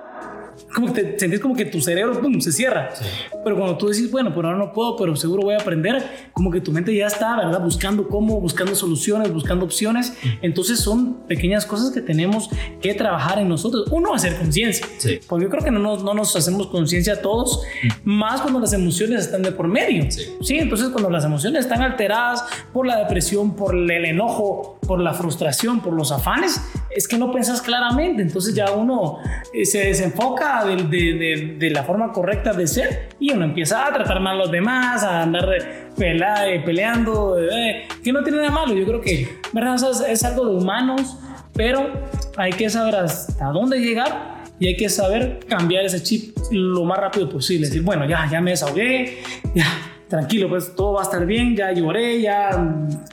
como 0.78 0.94
te 0.94 1.18
sentís 1.20 1.40
como 1.40 1.56
que 1.56 1.66
tu 1.66 1.82
cerebro 1.82 2.22
pum, 2.22 2.40
se 2.40 2.52
cierra. 2.52 2.94
Pero 3.44 3.58
cuando 3.58 3.78
tú 3.78 3.88
decís, 3.88 4.12
bueno, 4.12 4.34
por 4.34 4.46
ahora 4.46 4.58
no 4.58 4.72
puedo, 4.72 4.96
pero 4.96 5.16
seguro 5.16 5.42
voy 5.42 5.56
a 5.56 5.58
aprender, 5.58 6.30
como 6.34 6.52
que 6.52 6.62
tu 6.62 6.72
mente 6.72 6.96
ya 6.96 7.08
está, 7.08 7.36
¿verdad? 7.36 7.60
Buscando 7.62 8.08
cómo, 8.08 8.40
buscando 8.40 8.76
soluciones, 8.76 9.34
buscando 9.34 9.66
opciones. 9.66 10.14
Entonces 10.42 10.80
son 10.80 11.26
pequeñas 11.28 11.66
cosas 11.66 11.92
que 11.92 12.02
tenemos 12.02 12.50
que 12.80 12.94
trabajar 12.94 13.40
en 13.40 13.50
nosotros. 13.50 13.88
Uno, 13.92 14.14
hacer 14.14 14.38
conciencia. 14.38 14.86
Porque 15.28 15.46
yo 15.46 15.50
creo 15.50 15.64
que 15.64 15.72
no 15.72 15.80
nos, 15.80 16.04
no 16.04 16.14
nos 16.14 16.36
hacemos 16.36 16.68
conciencia 16.68 17.22
todos, 17.22 17.64
más 18.04 18.42
cuando 18.42 18.60
las 18.60 18.74
emociones 18.74 19.22
están 19.22 19.42
de 19.42 19.52
por 19.52 19.68
medio. 19.68 20.06
Sí. 20.12 20.60
Entonces 20.60 20.90
cuando 20.90 21.10
las 21.10 21.26
emociones 21.26 21.62
están 21.62 21.82
alteradas 21.82 22.44
por 22.72 22.86
la 22.86 22.98
depresión, 22.98 23.56
por 23.56 23.76
el 23.76 24.06
enojo, 24.06 24.77
por 24.88 25.00
la 25.00 25.14
frustración, 25.14 25.82
por 25.82 25.94
los 25.94 26.12
afanes, 26.12 26.62
es 26.90 27.08
que 27.08 27.18
no 27.18 27.32
pensás 27.32 27.62
claramente. 27.62 28.22
Entonces 28.22 28.56
ya 28.56 28.72
uno 28.72 29.20
eh, 29.54 29.66
se 29.66 29.80
desenfoca 29.80 30.66
de, 30.66 31.56
de, 31.60 31.70
la 31.70 31.84
forma 31.84 32.12
correcta 32.12 32.54
de 32.54 32.66
ser 32.66 33.10
y 33.20 33.32
uno 33.32 33.46
empieza 33.46 33.86
a 33.86 33.94
tratar 33.94 34.20
mal 34.20 34.36
a 34.36 34.38
los 34.38 34.52
demás, 34.52 35.04
a 35.04 35.22
andar 35.24 35.50
eh, 36.00 36.62
peleando, 36.66 37.38
eh, 37.40 37.88
que 38.04 38.12
no 38.12 38.24
tiene 38.24 38.40
nada 38.40 38.52
malo. 38.52 38.74
Yo 38.74 38.86
creo 38.86 39.02
que 39.02 39.28
¿verdad? 39.54 39.76
es 40.08 40.24
algo 40.24 40.48
de 40.48 40.56
humanos, 40.56 41.18
pero 41.54 41.92
hay 42.38 42.54
que 42.54 42.70
saber 42.70 42.96
hasta 42.96 43.46
dónde 43.48 43.80
llegar 43.80 44.38
y 44.60 44.68
hay 44.68 44.78
que 44.78 44.90
saber 44.90 45.40
cambiar 45.48 45.86
ese 45.86 46.02
chip 46.02 46.36
lo 46.52 46.84
más 46.86 46.98
rápido 46.98 47.30
posible. 47.30 47.68
Decir, 47.68 47.84
bueno, 47.84 48.08
ya, 48.08 48.28
ya 48.32 48.42
me 48.42 48.52
desahogué, 48.52 49.20
ya 49.54 49.66
tranquilo, 50.08 50.50
pues 50.50 50.74
todo 50.76 50.94
va 50.94 51.02
a 51.02 51.04
estar 51.04 51.26
bien, 51.26 51.56
ya 51.56 51.72
lloré, 51.72 52.22
ya 52.22 52.50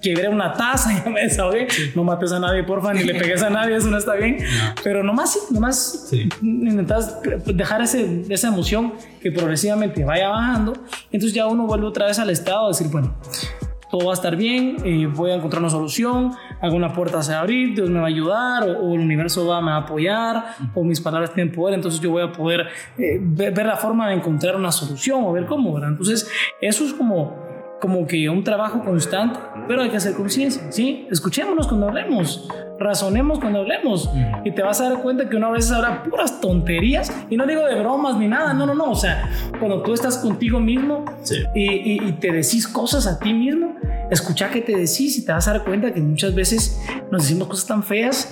quebré 0.01 0.29
una 0.29 0.53
taza, 0.53 0.90
ya 1.05 1.11
me 1.11 1.23
desahogué, 1.23 1.66
no 1.95 2.05
mates 2.05 2.33
a 2.33 2.38
nadie, 2.38 2.62
porfa, 2.62 2.92
ni 2.95 3.03
le 3.05 3.14
pegues 3.14 3.42
a 3.42 3.51
nadie, 3.51 3.77
eso 3.77 3.88
no 3.88 3.99
está 3.99 4.14
bien, 4.14 4.38
pero 4.83 5.03
nomás 5.03 5.33
sí, 5.33 5.38
nomás 5.51 6.07
sí. 6.09 6.29
intentas 6.42 7.18
dejar 7.47 7.83
ese, 7.83 8.23
esa 8.29 8.49
emoción 8.49 8.95
que 9.21 9.33
progresivamente 9.33 10.05
vaya 10.05 10.29
bajando, 10.29 10.73
entonces 11.11 11.33
ya 11.33 11.47
uno 11.47 11.66
vuelve 11.66 11.87
otra 11.87 12.07
vez 12.07 12.18
al 12.18 12.31
estado 12.31 12.68
de 12.68 12.73
decir, 12.73 12.88
bueno, 12.88 13.14
todo 13.94 14.07
va 14.07 14.12
a 14.12 14.14
estar 14.14 14.35
bien, 14.35 14.78
eh, 14.85 15.07
voy 15.07 15.30
a 15.30 15.35
encontrar 15.37 15.62
una 15.62 15.70
solución, 15.70 16.33
alguna 16.61 16.92
puerta 16.92 17.22
se 17.22 17.30
va 17.30 17.38
a 17.38 17.40
abrir, 17.42 17.76
Dios 17.76 17.88
me 17.88 18.00
va 18.00 18.07
a 18.07 18.09
ayudar, 18.09 18.64
o, 18.64 18.92
el 18.92 18.98
universo 18.98 19.46
va, 19.46 19.61
me 19.61 19.70
va 19.70 19.76
a 19.76 19.80
apoyar, 19.83 20.57
o 20.74 20.83
mis 20.83 21.00
palabras 21.00 21.33
tienen 21.33 21.54
poder, 21.54 21.76
entonces 21.76 22.00
yo 22.00 22.11
voy 22.11 22.24
a 22.24 22.33
poder 22.33 22.66
eh, 22.98 23.20
ver, 23.20 23.64
la 23.64 23.76
forma 23.76 24.09
de 24.09 24.16
encontrar 24.16 24.57
una 24.57 24.72
solución 24.72 25.22
o 25.22 25.33
ver 25.33 25.46
cómo, 25.46 25.72
¿verdad? 25.74 25.90
Entonces, 25.90 26.28
eso 26.61 26.85
es 26.85 26.92
como, 26.92 27.37
como 27.80 28.04
que 28.04 28.28
un 28.28 28.42
trabajo 28.42 28.83
constante, 28.83 29.38
pero 29.68 29.83
hay 29.83 29.90
que 29.90 29.98
hacer 29.98 30.14
conciencia, 30.14 30.72
¿sí? 30.72 31.07
Escuchémonos 31.12 31.68
cuando 31.68 31.87
hablemos, 31.87 32.48
razonemos 32.80 33.38
cuando 33.38 33.61
hablemos, 33.61 34.11
y 34.44 34.50
te 34.50 34.62
vas 34.64 34.80
a 34.80 34.90
dar 34.90 35.02
cuenta 35.02 35.28
que 35.28 35.37
una 35.37 35.50
vez 35.50 35.70
habla 35.70 36.02
puras 36.02 36.40
tonterías, 36.40 37.14
y 37.30 37.37
no 37.37 37.46
digo 37.46 37.64
de 37.64 37.78
bromas 37.78 38.16
ni 38.16 38.26
nada, 38.26 38.54
no, 38.54 38.66
no, 38.66 38.74
no, 38.74 38.90
o 38.90 38.96
sea, 38.96 39.30
cuando 39.61 39.83
tú 39.83 39.92
estás 39.92 40.18
contigo 40.18 40.59
mismo 40.59 41.04
y, 41.54 42.04
y 42.04 42.12
te 42.14 42.33
decís 42.33 42.66
cosas 42.66 43.07
a 43.07 43.20
ti 43.20 43.33
mismo, 43.33 43.74
escucha 44.11 44.51
qué 44.51 44.61
te 44.61 44.73
decís 44.73 45.19
y 45.19 45.25
te 45.25 45.33
vas 45.33 45.49
a 45.49 45.53
dar 45.53 45.64
cuenta 45.64 45.93
que 45.93 46.01
muchas 46.01 46.35
veces 46.35 46.81
nos 47.11 47.23
decimos 47.23 47.49
cosas 47.49 47.67
tan 47.67 47.83
feas. 47.83 48.29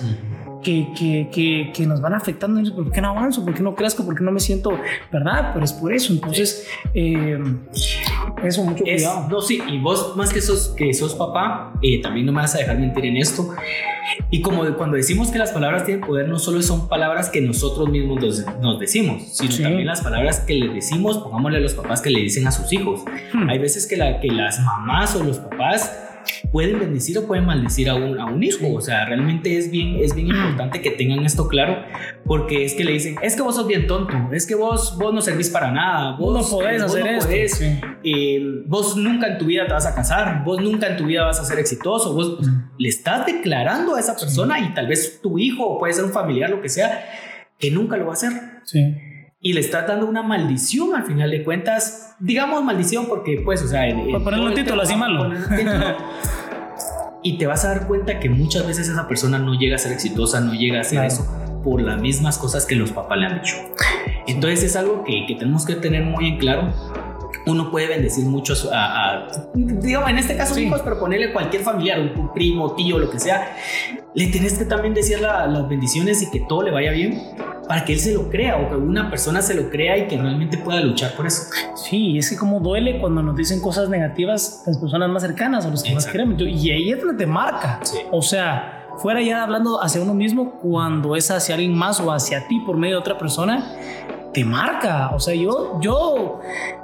Que, 0.63 0.87
que, 1.31 1.71
que, 1.73 1.85
nos 1.85 2.01
van 2.01 2.13
afectando. 2.13 2.61
¿Por 2.73 2.91
qué 2.91 3.01
no 3.01 3.09
avanzo? 3.09 3.43
¿Por 3.43 3.53
qué 3.53 3.61
no 3.61 3.75
crezco? 3.75 4.05
¿Por 4.05 4.15
qué 4.15 4.23
no 4.23 4.31
me 4.31 4.39
siento 4.39 4.71
verdad? 5.11 5.51
Pero 5.53 5.65
es 5.65 5.73
por 5.73 5.93
eso. 5.93 6.13
Entonces, 6.13 6.67
eh, 6.93 7.37
eso, 8.43 8.63
mucho 8.63 8.83
cuidado. 8.83 9.27
no, 9.29 9.41
sí, 9.41 9.61
y 9.67 9.79
vos, 9.79 10.15
más 10.15 10.31
que 10.31 10.41
sos, 10.41 10.69
que 10.69 10.93
sos 10.93 11.15
papá, 11.15 11.73
eh, 11.81 12.01
también 12.01 12.25
no 12.25 12.31
me 12.31 12.41
vas 12.41 12.55
a 12.55 12.59
dejar 12.59 12.79
mentir 12.79 13.05
en 13.05 13.17
esto. 13.17 13.49
Y 14.29 14.41
como 14.41 14.63
cuando 14.75 14.97
decimos 14.97 15.31
que 15.31 15.37
las 15.37 15.51
palabras 15.51 15.85
tienen 15.85 16.05
poder, 16.05 16.27
no 16.27 16.39
solo 16.39 16.61
son 16.61 16.87
palabras 16.87 17.29
que 17.29 17.41
nosotros 17.41 17.89
mismos 17.89 18.45
nos, 18.61 18.79
decimos, 18.79 19.23
sino 19.33 19.55
también 19.57 19.85
las 19.85 20.01
palabras 20.01 20.41
que 20.41 20.53
le 20.55 20.73
decimos, 20.73 21.17
pongámosle 21.19 21.57
a 21.57 21.61
los 21.61 21.73
papás 21.73 22.01
que 22.01 22.09
le 22.09 22.19
dicen 22.19 22.47
a 22.47 22.51
sus 22.51 22.71
hijos. 22.73 23.01
Hmm. 23.33 23.49
Hay 23.49 23.59
veces 23.59 23.87
que, 23.87 23.97
la, 23.97 24.19
que 24.19 24.29
las 24.29 24.59
mamás 24.59 25.15
o 25.15 25.23
los 25.23 25.37
papás 25.37 25.91
pueden 26.51 26.79
bendecir 26.79 27.17
o 27.17 27.27
pueden 27.27 27.45
maldecir 27.45 27.89
a 27.89 27.95
un, 27.95 28.19
a 28.19 28.25
un 28.25 28.43
hijo. 28.43 28.73
O 28.73 28.81
sea, 28.81 29.05
realmente 29.05 29.57
es 29.57 29.71
bien, 29.71 29.97
es 29.99 30.13
bien 30.15 30.27
importante 30.27 30.81
que 30.81 30.91
tengan 30.91 31.25
esto 31.25 31.47
claro, 31.47 31.77
porque 32.25 32.65
es 32.65 32.73
que 32.73 32.83
le 32.83 32.93
dicen, 32.93 33.15
es 33.21 33.35
que 33.35 33.41
vos 33.41 33.55
sos 33.55 33.67
bien 33.67 33.87
tonto, 33.87 34.13
es 34.31 34.45
que 34.45 34.55
vos, 34.55 34.97
vos 34.97 35.13
no 35.13 35.21
servís 35.21 35.49
para 35.49 35.71
nada, 35.71 36.15
vos, 36.17 36.33
no 36.33 36.57
podés 36.57 36.81
hacer 36.81 37.07
esto. 37.07 37.65
Eh, 38.03 38.63
vos 38.65 38.95
nunca 38.97 39.27
en 39.27 39.37
tu 39.37 39.45
vida 39.45 39.65
te 39.67 39.73
vas 39.73 39.85
a 39.85 39.95
casar, 39.95 40.43
vos 40.43 40.61
nunca 40.61 40.87
en 40.87 40.97
tu 40.97 41.05
vida 41.05 41.25
vas 41.25 41.39
a 41.39 41.45
ser 41.45 41.59
exitoso, 41.59 42.13
vos 42.13 42.39
le 42.77 42.89
estás 42.89 43.25
declarando 43.25 43.95
a 43.95 43.99
esa 43.99 44.15
persona 44.15 44.59
y 44.59 44.73
tal 44.73 44.87
vez 44.87 45.19
tu 45.21 45.37
hijo 45.39 45.65
o 45.65 45.79
puede 45.79 45.93
ser 45.93 46.05
un 46.05 46.11
familiar, 46.11 46.49
lo 46.49 46.61
que 46.61 46.69
sea, 46.69 47.05
que 47.57 47.71
nunca 47.71 47.97
lo 47.97 48.05
va 48.05 48.11
a 48.11 48.13
hacer. 48.13 48.31
Sí 48.63 48.79
y 49.45 49.51
le 49.51 49.59
estás 49.59 49.85
dando 49.85 50.07
una 50.07 50.23
maldición 50.23 50.95
al 50.95 51.03
final 51.03 51.29
de 51.29 51.43
cuentas. 51.43 52.15
Digamos 52.17 52.63
maldición 52.63 53.07
porque, 53.07 53.41
pues, 53.43 53.61
o 53.61 53.67
sea, 53.67 53.83
ponerle 54.23 54.47
un 54.47 54.53
título 54.53 54.81
así 54.81 54.95
malo. 54.95 55.31
y 57.23 57.37
te 57.37 57.45
vas 57.45 57.65
a 57.65 57.75
dar 57.75 57.85
cuenta 57.85 58.21
que 58.21 58.29
muchas 58.29 58.65
veces 58.65 58.87
esa 58.87 59.05
persona 59.05 59.37
no 59.37 59.53
llega 59.53 59.75
a 59.75 59.79
ser 59.79 59.91
exitosa, 59.91 60.39
no 60.39 60.53
llega 60.53 60.79
a 60.79 60.83
ser 60.85 61.03
eso 61.03 61.27
por 61.61 61.81
las 61.81 62.01
mismas 62.01 62.37
cosas 62.37 62.65
que 62.65 62.75
los 62.75 62.91
papás 62.93 63.17
le 63.17 63.25
han 63.25 63.41
dicho. 63.41 63.55
Entonces 64.27 64.63
es 64.63 64.75
algo 64.77 65.03
que, 65.03 65.25
que 65.27 65.35
tenemos 65.35 65.65
que 65.65 65.75
tener 65.75 66.05
muy 66.05 66.29
en 66.29 66.37
claro. 66.37 66.73
Uno 67.45 67.69
puede 67.69 67.87
bendecir 67.87 68.23
mucho 68.23 68.53
a, 68.71 69.27
digamos, 69.53 70.09
en 70.09 70.19
este 70.19 70.37
caso 70.37 70.57
hijos, 70.57 70.81
pero 70.81 70.97
ponerle 70.97 71.33
cualquier 71.33 71.63
familiar, 71.63 71.99
un, 71.99 72.31
primo, 72.31 72.73
tío, 72.75 72.97
lo 72.97 73.09
que 73.09 73.19
sea, 73.19 73.57
le 74.13 74.27
tienes 74.27 74.57
que 74.57 74.63
también 74.63 74.93
decir 74.93 75.19
las 75.19 75.67
bendiciones 75.67 76.21
y 76.21 76.31
que 76.31 76.39
todo 76.47 76.61
le 76.61 76.71
vaya 76.71 76.91
bien 76.91 77.19
para 77.67 77.85
que 77.85 77.93
él 77.93 77.99
se 77.99 78.13
lo 78.13 78.29
crea 78.29 78.57
o 78.57 78.69
que 78.69 78.75
una 78.75 79.09
persona 79.09 79.41
se 79.41 79.53
lo 79.53 79.69
crea 79.69 79.97
y 79.97 80.07
que 80.07 80.17
realmente 80.17 80.57
pueda 80.57 80.81
luchar 80.81 81.13
por 81.15 81.25
eso. 81.25 81.43
Sí, 81.75 82.17
es 82.17 82.29
que 82.29 82.37
como 82.37 82.59
duele 82.59 82.99
cuando 82.99 83.21
nos 83.21 83.35
dicen 83.35 83.61
cosas 83.61 83.89
negativas 83.89 84.63
las 84.65 84.77
personas 84.77 85.09
más 85.09 85.21
cercanas 85.21 85.65
o 85.65 85.69
los 85.69 85.83
que 85.83 85.93
más 85.93 86.05
queremos. 86.05 86.39
Y 86.41 86.71
ahí 86.71 86.91
es 86.91 86.99
donde 86.99 87.17
te 87.17 87.25
marca. 87.25 87.79
O 88.11 88.21
sea, 88.21 88.87
fuera 88.97 89.21
ya 89.21 89.43
hablando 89.43 89.81
hacia 89.81 90.01
uno 90.01 90.13
mismo, 90.13 90.59
cuando 90.59 91.15
es 91.15 91.31
hacia 91.31 91.55
alguien 91.55 91.75
más 91.75 91.99
o 91.99 92.11
hacia 92.11 92.47
ti 92.47 92.59
por 92.59 92.77
medio 92.77 92.95
de 92.95 92.99
otra 92.99 93.17
persona, 93.17 93.75
te 94.33 94.43
marca. 94.43 95.11
O 95.13 95.19
sea, 95.19 95.33
yo, 95.33 95.79
yo, 95.81 96.39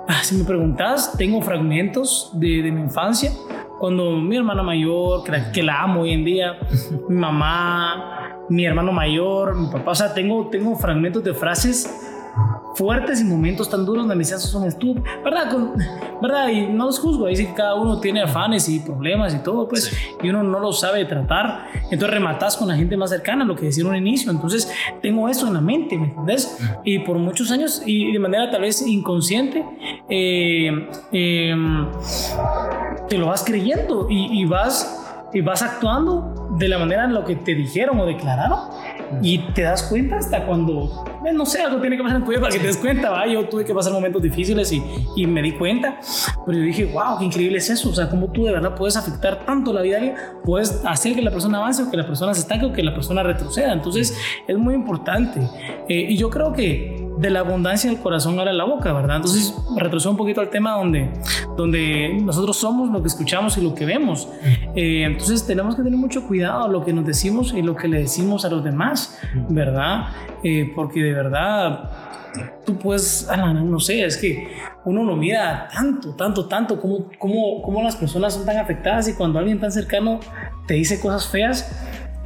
ah, 0.07 0.23
si 0.23 0.35
me 0.35 0.43
preguntas, 0.43 1.13
tengo 1.17 1.41
fragmentos 1.41 2.31
de, 2.33 2.61
de 2.61 2.71
mi 2.71 2.81
infancia. 2.81 3.31
Cuando 3.79 4.11
mi 4.11 4.35
hermana 4.35 4.61
mayor, 4.61 5.23
que 5.23 5.31
la, 5.31 5.51
que 5.51 5.63
la 5.63 5.81
amo 5.81 6.01
hoy 6.01 6.11
en 6.11 6.25
día, 6.25 6.57
mi 7.07 7.15
mamá, 7.15 8.18
mi 8.49 8.65
hermano 8.65 8.91
mayor, 8.91 9.55
mi 9.55 9.67
papá, 9.67 9.91
o 9.91 9.95
sea, 9.95 10.13
tengo, 10.13 10.47
tengo 10.47 10.75
fragmentos 10.75 11.23
de 11.23 11.33
frases 11.33 11.89
fuertes 12.75 13.19
y 13.19 13.25
momentos 13.25 13.69
tan 13.69 13.85
duros 13.85 14.03
donde 14.03 14.15
me 14.15 14.19
decían, 14.19 14.39
son 14.39 14.65
estúpidos, 14.65 15.03
¿verdad? 15.23 15.51
¿verdad? 16.21 16.47
Y 16.49 16.67
no 16.67 16.85
los 16.85 16.99
juzgo, 16.99 17.25
ahí 17.25 17.35
sí 17.35 17.45
que 17.47 17.53
cada 17.53 17.75
uno 17.75 17.99
tiene 17.99 18.21
afanes 18.21 18.69
y 18.69 18.79
problemas 18.79 19.35
y 19.35 19.39
todo, 19.39 19.67
pues, 19.67 19.91
y 20.21 20.29
uno 20.29 20.43
no 20.43 20.59
lo 20.59 20.71
sabe 20.71 21.03
tratar, 21.05 21.65
entonces 21.83 22.09
rematas 22.09 22.55
con 22.55 22.67
la 22.67 22.75
gente 22.75 22.95
más 22.95 23.09
cercana, 23.09 23.43
lo 23.43 23.55
que 23.55 23.65
decía 23.65 23.83
en 23.83 23.89
un 23.89 23.95
inicio, 23.95 24.31
entonces 24.31 24.71
tengo 25.01 25.27
eso 25.27 25.47
en 25.47 25.55
la 25.55 25.61
mente, 25.61 25.97
¿me 25.97 26.05
entendés? 26.05 26.57
Y 26.85 26.99
por 26.99 27.17
muchos 27.17 27.51
años, 27.51 27.81
y 27.85 28.13
de 28.13 28.19
manera 28.19 28.49
tal 28.49 28.61
vez 28.61 28.85
inconsciente, 28.85 29.65
eh, 30.07 30.89
em, 31.11 31.87
te 33.09 33.17
lo 33.17 33.27
vas 33.27 33.43
creyendo 33.43 34.07
y, 34.09 34.41
y 34.41 34.45
vas 34.45 34.98
y 35.33 35.41
vas 35.41 35.61
actuando 35.61 36.49
de 36.57 36.67
la 36.67 36.77
manera 36.77 37.05
en 37.05 37.13
lo 37.13 37.25
que 37.25 37.35
te 37.35 37.55
dijeron 37.55 37.99
o 37.99 38.05
declararon 38.05 38.59
y 39.21 39.39
te 39.53 39.63
das 39.63 39.83
cuenta 39.83 40.17
hasta 40.17 40.45
cuando, 40.45 41.05
no 41.33 41.45
sé, 41.45 41.61
algo 41.61 41.79
tiene 41.81 41.97
que 41.97 42.03
pasar 42.03 42.17
en 42.17 42.23
tu 42.23 42.31
vida 42.31 42.41
para 42.41 42.53
que 42.53 42.59
te 42.59 42.67
des 42.67 42.77
cuenta, 42.77 43.09
¿va? 43.09 43.27
Yo 43.27 43.47
tuve 43.47 43.65
que 43.65 43.73
pasar 43.73 43.93
momentos 43.93 44.21
difíciles 44.21 44.71
y, 44.71 44.81
y, 45.15 45.27
me 45.27 45.41
di 45.41 45.53
cuenta, 45.53 45.99
pero 46.45 46.57
yo 46.57 46.63
dije, 46.63 46.85
wow, 46.85 47.17
qué 47.19 47.25
increíble 47.25 47.57
es 47.57 47.69
eso, 47.69 47.89
o 47.89 47.93
sea, 47.93 48.09
cómo 48.09 48.31
tú 48.31 48.45
de 48.45 48.51
verdad 48.51 48.75
puedes 48.75 48.97
afectar 48.97 49.45
tanto 49.45 49.73
la 49.73 49.81
vida 49.81 49.99
de 49.99 50.09
alguien, 50.09 50.15
puedes 50.43 50.83
hacer 50.85 51.15
que 51.15 51.21
la 51.21 51.31
persona 51.31 51.59
avance 51.59 51.83
o 51.83 51.91
que 51.91 51.97
la 51.97 52.05
persona 52.05 52.33
se 52.33 52.41
estanque 52.41 52.65
o 52.65 52.73
que 52.73 52.83
la 52.83 52.93
persona 52.93 53.23
retroceda, 53.23 53.73
entonces 53.73 54.17
es 54.47 54.57
muy 54.57 54.73
importante 54.73 55.39
eh, 55.87 56.07
y 56.09 56.17
yo 56.17 56.29
creo 56.29 56.53
que 56.53 57.09
de 57.19 57.29
la 57.29 57.41
abundancia 57.41 57.89
del 57.89 57.99
corazón 57.99 58.39
habla 58.39 58.53
la 58.53 58.63
boca, 58.63 58.93
¿verdad? 58.93 59.17
Entonces, 59.17 59.53
retrocedo 59.75 60.11
un 60.11 60.17
poquito 60.17 60.39
al 60.39 60.49
tema 60.49 60.71
donde, 60.71 61.11
donde 61.57 62.17
nosotros 62.21 62.55
somos 62.55 62.89
lo 62.89 63.01
que 63.01 63.09
escuchamos 63.09 63.57
y 63.57 63.61
lo 63.61 63.75
que 63.75 63.85
vemos. 63.85 64.29
Eh, 64.73 65.03
entonces, 65.03 65.45
tenemos 65.45 65.75
que 65.75 65.83
tener 65.83 65.99
mucho 65.99 66.25
cuidado 66.25 66.69
lo 66.69 66.83
que 66.85 66.93
nos 66.93 67.05
decimos 67.05 67.53
y 67.53 67.61
lo 67.61 67.75
que 67.75 67.89
le 67.89 67.99
decimos 67.99 68.45
a 68.45 68.49
los 68.49 68.63
demás, 68.63 69.19
¿verdad? 69.49 70.07
Eh, 70.43 70.71
porque 70.73 71.08
de 71.09 71.13
verdad, 71.13 71.89
tú 72.65 72.77
puedes, 72.77 73.27
no 73.27 73.79
sé, 73.79 74.05
es 74.05 74.17
que 74.17 74.49
uno 74.85 75.03
lo 75.03 75.15
mira 75.15 75.67
tanto, 75.73 76.15
tanto, 76.15 76.47
tanto, 76.47 76.79
como, 76.79 77.09
como, 77.17 77.61
como 77.61 77.81
las 77.81 77.95
personas 77.95 78.33
son 78.33 78.45
tan 78.45 78.57
afectadas 78.57 79.07
y 79.07 79.13
cuando 79.13 79.39
alguien 79.39 79.59
tan 79.59 79.71
cercano 79.71 80.19
te 80.67 80.75
dice 80.75 80.99
cosas 80.99 81.27
feas, 81.27 81.71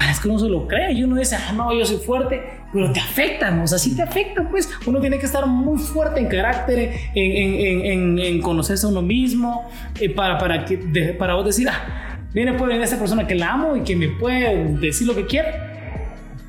es 0.10 0.20
que 0.20 0.28
uno 0.28 0.40
se 0.40 0.50
lo 0.50 0.68
cree 0.68 0.92
y 0.94 1.04
uno 1.04 1.16
dice, 1.16 1.36
ah, 1.36 1.54
no, 1.54 1.74
yo 1.74 1.86
soy 1.86 1.98
fuerte, 1.98 2.42
pero 2.72 2.92
te 2.92 3.00
afectan, 3.00 3.60
o 3.62 3.68
sea, 3.68 3.78
sí 3.78 3.96
te 3.96 4.02
afectan, 4.02 4.50
pues 4.50 4.70
uno 4.86 5.00
tiene 5.00 5.18
que 5.18 5.26
estar 5.26 5.46
muy 5.46 5.80
fuerte 5.80 6.20
en 6.20 6.28
carácter, 6.28 6.92
en, 7.16 7.86
en, 7.86 8.20
en, 8.20 8.42
conocerse 8.42 8.86
a 8.86 8.90
uno 8.90 9.02
mismo, 9.02 9.70
eh, 10.00 10.10
para, 10.10 10.38
para, 10.38 10.66
que, 10.66 10.78
para 11.18 11.36
vos 11.36 11.46
decir, 11.46 11.70
ah, 11.70 12.18
viene 12.34 12.54
pues 12.54 12.78
esta 12.82 12.98
persona 12.98 13.26
que 13.26 13.36
la 13.36 13.54
amo 13.54 13.76
y 13.76 13.82
que 13.82 13.96
me 13.96 14.10
puede 14.10 14.76
decir 14.80 15.08
lo 15.08 15.16
que 15.16 15.26
quiere. 15.26 15.73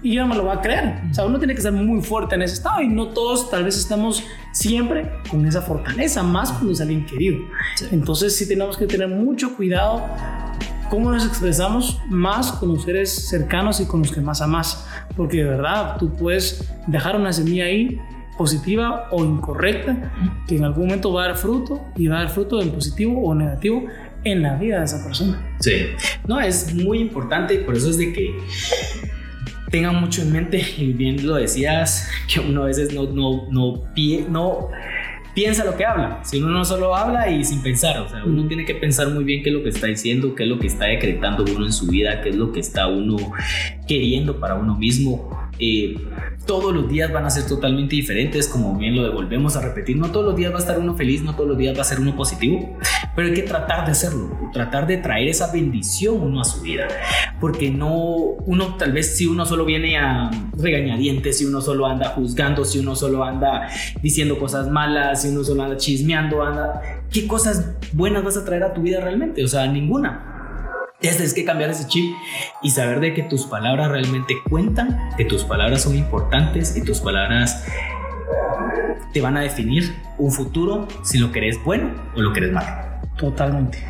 Y 0.04 0.12
yo 0.12 0.20
no 0.20 0.28
me 0.28 0.36
lo 0.36 0.44
voy 0.44 0.54
a 0.54 0.60
creer. 0.60 1.00
O 1.10 1.14
sea, 1.14 1.24
uno 1.24 1.38
tiene 1.38 1.54
que 1.54 1.58
estar 1.58 1.72
muy 1.72 2.02
fuerte 2.02 2.34
en 2.34 2.42
ese 2.42 2.54
estado 2.56 2.82
y 2.82 2.88
no 2.88 3.08
todos 3.08 3.50
tal 3.50 3.64
vez 3.64 3.78
estamos 3.78 4.22
siempre 4.52 5.10
con 5.30 5.46
esa 5.46 5.62
fortaleza, 5.62 6.22
más 6.22 6.52
cuando 6.52 6.72
es 6.72 6.80
alguien 6.82 7.06
querido. 7.06 7.38
Entonces 7.90 8.36
sí 8.36 8.46
tenemos 8.46 8.76
que 8.76 8.86
tener 8.86 9.08
mucho 9.08 9.56
cuidado 9.56 10.02
cómo 10.90 11.10
nos 11.10 11.26
expresamos 11.26 11.98
más 12.10 12.52
con 12.52 12.68
los 12.68 12.82
seres 12.82 13.28
cercanos 13.28 13.80
y 13.80 13.86
con 13.86 14.00
los 14.00 14.12
que 14.12 14.20
más 14.20 14.42
amas. 14.42 14.86
Porque 15.16 15.38
de 15.38 15.44
verdad, 15.44 15.96
tú 15.98 16.14
puedes 16.14 16.70
dejar 16.86 17.16
una 17.16 17.32
semilla 17.32 17.64
ahí 17.64 17.98
positiva 18.36 19.08
o 19.10 19.24
incorrecta 19.24 20.12
que 20.46 20.56
en 20.56 20.64
algún 20.64 20.86
momento 20.86 21.14
va 21.14 21.24
a 21.24 21.26
dar 21.28 21.36
fruto 21.36 21.80
y 21.96 22.08
va 22.08 22.18
a 22.18 22.24
dar 22.24 22.30
fruto 22.30 22.60
en 22.60 22.72
positivo 22.72 23.22
o 23.22 23.34
negativo 23.34 23.86
en 24.22 24.42
la 24.42 24.56
vida 24.56 24.80
de 24.80 24.84
esa 24.84 25.02
persona. 25.02 25.56
Sí, 25.60 25.86
no, 26.26 26.38
es 26.40 26.74
muy 26.74 26.98
importante 26.98 27.54
y 27.54 27.58
por 27.58 27.74
eso 27.74 27.88
es 27.88 27.96
de 27.96 28.12
que 28.12 28.38
tengan 29.74 30.00
mucho 30.00 30.22
en 30.22 30.30
mente 30.30 30.64
y 30.78 30.92
bien 30.92 31.26
lo 31.26 31.34
decías 31.34 32.08
que 32.32 32.38
uno 32.38 32.62
a 32.62 32.66
veces 32.66 32.94
no, 32.94 33.06
no, 33.06 33.48
no, 33.50 33.82
no 34.28 34.68
piensa 35.34 35.64
lo 35.64 35.76
que 35.76 35.84
habla. 35.84 36.20
Si 36.22 36.38
uno 36.38 36.46
no 36.46 36.64
solo 36.64 36.94
habla 36.94 37.28
y 37.28 37.42
sin 37.44 37.60
pensar, 37.60 37.98
o 37.98 38.08
sea, 38.08 38.24
uno 38.24 38.46
tiene 38.46 38.64
que 38.64 38.76
pensar 38.76 39.08
muy 39.08 39.24
bien 39.24 39.42
qué 39.42 39.48
es 39.48 39.54
lo 39.56 39.64
que 39.64 39.70
está 39.70 39.88
diciendo, 39.88 40.37
qué 40.37 40.44
es 40.44 40.48
lo 40.48 40.60
que 40.60 40.68
está 40.68 40.84
decretando 40.84 41.42
uno 41.42 41.66
en 41.66 41.72
su 41.72 41.88
vida, 41.88 42.20
qué 42.22 42.28
es 42.28 42.37
lo 42.37 42.52
que 42.52 42.60
está 42.60 42.87
uno 42.87 43.16
queriendo 43.88 44.38
para 44.38 44.54
uno 44.54 44.76
mismo. 44.76 45.28
Eh, 45.58 45.96
todos 46.46 46.74
los 46.74 46.88
días 46.88 47.12
van 47.12 47.24
a 47.24 47.30
ser 47.30 47.46
totalmente 47.46 47.96
diferentes, 47.96 48.48
como 48.48 48.76
bien 48.76 48.96
lo 48.96 49.04
devolvemos 49.04 49.57
a 49.57 49.61
repetir. 49.61 49.96
No 49.96 50.11
todos 50.11 50.26
los 50.26 50.37
días 50.37 50.52
va 50.52 50.57
a 50.57 50.61
estar 50.61 50.78
uno 50.78 50.94
feliz, 50.94 51.22
no 51.22 51.35
todos 51.35 51.48
los 51.48 51.59
días 51.59 51.76
va 51.76 51.83
a 51.83 51.85
ser 51.85 52.00
uno 52.00 52.14
positivo, 52.16 52.76
pero 53.14 53.28
hay 53.28 53.35
que 53.35 53.42
tratar 53.42 53.87
de 53.87 53.92
hacerlo, 53.92 54.30
tratar 54.52 54.87
de 54.87 54.98
traer 54.98 55.28
esa 55.28 55.52
bendición 55.52 56.20
uno 56.20 56.40
a 56.40 56.44
su 56.44 56.61
vida, 56.61 56.88
porque 57.40 57.70
no, 57.70 57.94
uno 57.94 58.76
tal 58.76 58.92
vez 58.92 59.16
si 59.16 59.26
uno 59.26 59.46
solo 59.46 59.64
viene 59.64 59.96
a 59.98 60.30
regañadientes, 60.57 61.38
si 61.38 61.44
uno 61.44 61.61
solo 61.61 61.87
anda 61.87 62.11
juzgando, 62.11 62.64
si 62.64 62.78
uno 62.78 62.94
solo 62.94 63.24
anda 63.24 63.68
diciendo 64.02 64.38
cosas 64.38 64.68
malas, 64.68 65.22
si 65.22 65.28
uno 65.28 65.44
solo 65.44 65.62
anda 65.62 65.76
chismeando, 65.76 66.42
anda, 66.42 66.80
¿qué 67.11 67.26
cosas 67.26 67.74
buenas 67.92 68.24
vas 68.24 68.37
a 68.37 68.44
traer 68.44 68.64
a 68.64 68.74
tu 68.74 68.83
vida 68.83 69.00
realmente? 69.00 69.44
O 69.44 69.48
sea, 69.48 69.66
ninguna. 69.66 70.34
Tienes 71.04 71.34
que 71.34 71.44
cambiar 71.44 71.68
ese 71.68 71.86
chip 71.86 72.14
y 72.62 72.70
saber 72.70 72.98
de 72.98 73.12
que 73.12 73.22
tus 73.22 73.44
palabras 73.44 73.90
realmente 73.90 74.36
cuentan, 74.48 75.10
que 75.18 75.26
tus 75.26 75.44
palabras 75.44 75.82
son 75.82 75.96
importantes 75.96 76.78
y 76.78 76.82
tus 76.82 77.00
palabras 77.00 77.62
te 79.12 79.20
van 79.20 79.36
a 79.36 79.42
definir 79.42 79.94
un 80.16 80.32
futuro 80.32 80.88
si 81.02 81.18
lo 81.18 81.30
querés 81.30 81.62
bueno 81.62 81.90
o 82.16 82.22
lo 82.22 82.32
querés 82.32 82.52
malo. 82.52 82.68
Totalmente. 83.18 83.84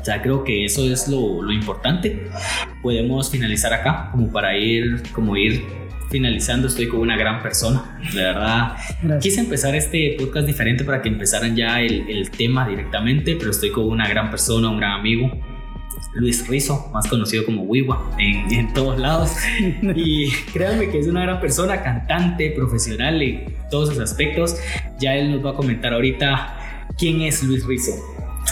O 0.00 0.04
sea, 0.04 0.22
creo 0.22 0.44
que 0.44 0.64
eso 0.64 0.88
es 0.88 1.08
lo, 1.08 1.42
lo 1.42 1.50
importante. 1.50 2.28
Podemos 2.80 3.28
finalizar 3.28 3.72
acá 3.72 4.10
como 4.12 4.30
para 4.30 4.56
ir, 4.56 5.02
como 5.12 5.36
ir 5.36 5.66
finalizando, 6.10 6.68
estoy 6.68 6.86
con 6.86 7.00
una 7.00 7.16
gran 7.16 7.42
persona. 7.42 7.98
De 8.14 8.22
verdad, 8.22 8.76
quise 9.20 9.40
empezar 9.40 9.74
este 9.74 10.14
podcast 10.16 10.46
diferente 10.46 10.84
para 10.84 11.02
que 11.02 11.08
empezaran 11.08 11.56
ya 11.56 11.80
el, 11.80 12.08
el, 12.08 12.30
tema 12.30 12.68
directamente, 12.68 13.34
pero 13.34 13.50
estoy 13.50 13.72
con 13.72 13.88
una 13.88 14.06
gran 14.06 14.30
persona, 14.30 14.68
un 14.68 14.76
gran 14.76 14.92
amigo, 14.92 15.28
Luis 16.14 16.46
Rizo, 16.46 16.90
más 16.92 17.06
conocido 17.08 17.44
como 17.44 17.62
Wiwa 17.62 18.10
en, 18.18 18.52
en, 18.52 18.72
todos 18.72 18.98
lados. 18.98 19.32
Y 19.94 20.30
créanme 20.52 20.90
que 20.90 20.98
es 20.98 21.06
una 21.06 21.22
gran 21.22 21.40
persona, 21.40 21.82
cantante, 21.82 22.50
profesional 22.50 23.22
en 23.22 23.54
todos 23.70 23.90
sus 23.90 23.98
aspectos. 23.98 24.56
Ya 24.98 25.14
él 25.14 25.32
nos 25.32 25.44
va 25.44 25.50
a 25.50 25.54
comentar 25.54 25.92
ahorita 25.92 26.88
quién 26.98 27.22
es 27.22 27.42
Luis 27.42 27.64
Rizo. 27.66 27.92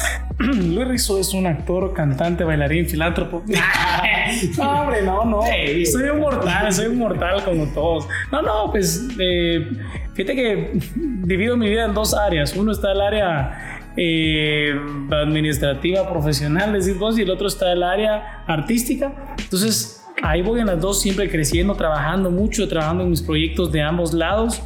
Luis 0.38 0.88
Rizzo 0.88 1.18
es 1.18 1.34
un 1.34 1.46
actor, 1.46 1.92
cantante, 1.92 2.44
bailarín, 2.44 2.86
filántropo. 2.86 3.42
no, 4.58 4.82
hombre, 4.82 5.02
no, 5.02 5.24
no. 5.24 5.42
Soy 5.90 6.08
un 6.10 6.20
mortal, 6.20 6.72
soy 6.72 6.86
un 6.86 6.98
mortal 6.98 7.44
como 7.44 7.66
todos. 7.66 8.08
No, 8.32 8.40
no, 8.40 8.70
pues 8.70 9.06
eh, 9.18 9.68
fíjate 10.14 10.34
que 10.34 10.70
divido 10.96 11.56
mi 11.56 11.68
vida 11.68 11.84
en 11.84 11.94
dos 11.94 12.14
áreas. 12.14 12.56
Uno 12.56 12.72
está 12.72 12.92
el 12.92 13.00
área 13.02 13.69
eh, 14.02 14.80
administrativa, 15.10 16.10
profesional, 16.10 16.72
decís 16.72 16.98
vos, 16.98 17.18
y 17.18 17.22
el 17.22 17.30
otro 17.30 17.48
está 17.48 17.70
el 17.70 17.82
área 17.82 18.44
artística. 18.46 19.12
Entonces, 19.38 20.02
ahí 20.22 20.40
voy 20.40 20.60
en 20.60 20.68
las 20.68 20.80
dos, 20.80 21.02
siempre 21.02 21.28
creciendo, 21.28 21.74
trabajando 21.74 22.30
mucho, 22.30 22.66
trabajando 22.66 23.04
en 23.04 23.10
mis 23.10 23.20
proyectos 23.20 23.70
de 23.70 23.82
ambos 23.82 24.14
lados. 24.14 24.62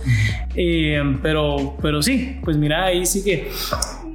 Eh, 0.54 1.02
pero, 1.20 1.76
pero 1.82 2.00
sí, 2.00 2.38
pues 2.44 2.56
mira, 2.56 2.84
ahí 2.84 3.04
sí 3.06 3.24
que 3.24 3.48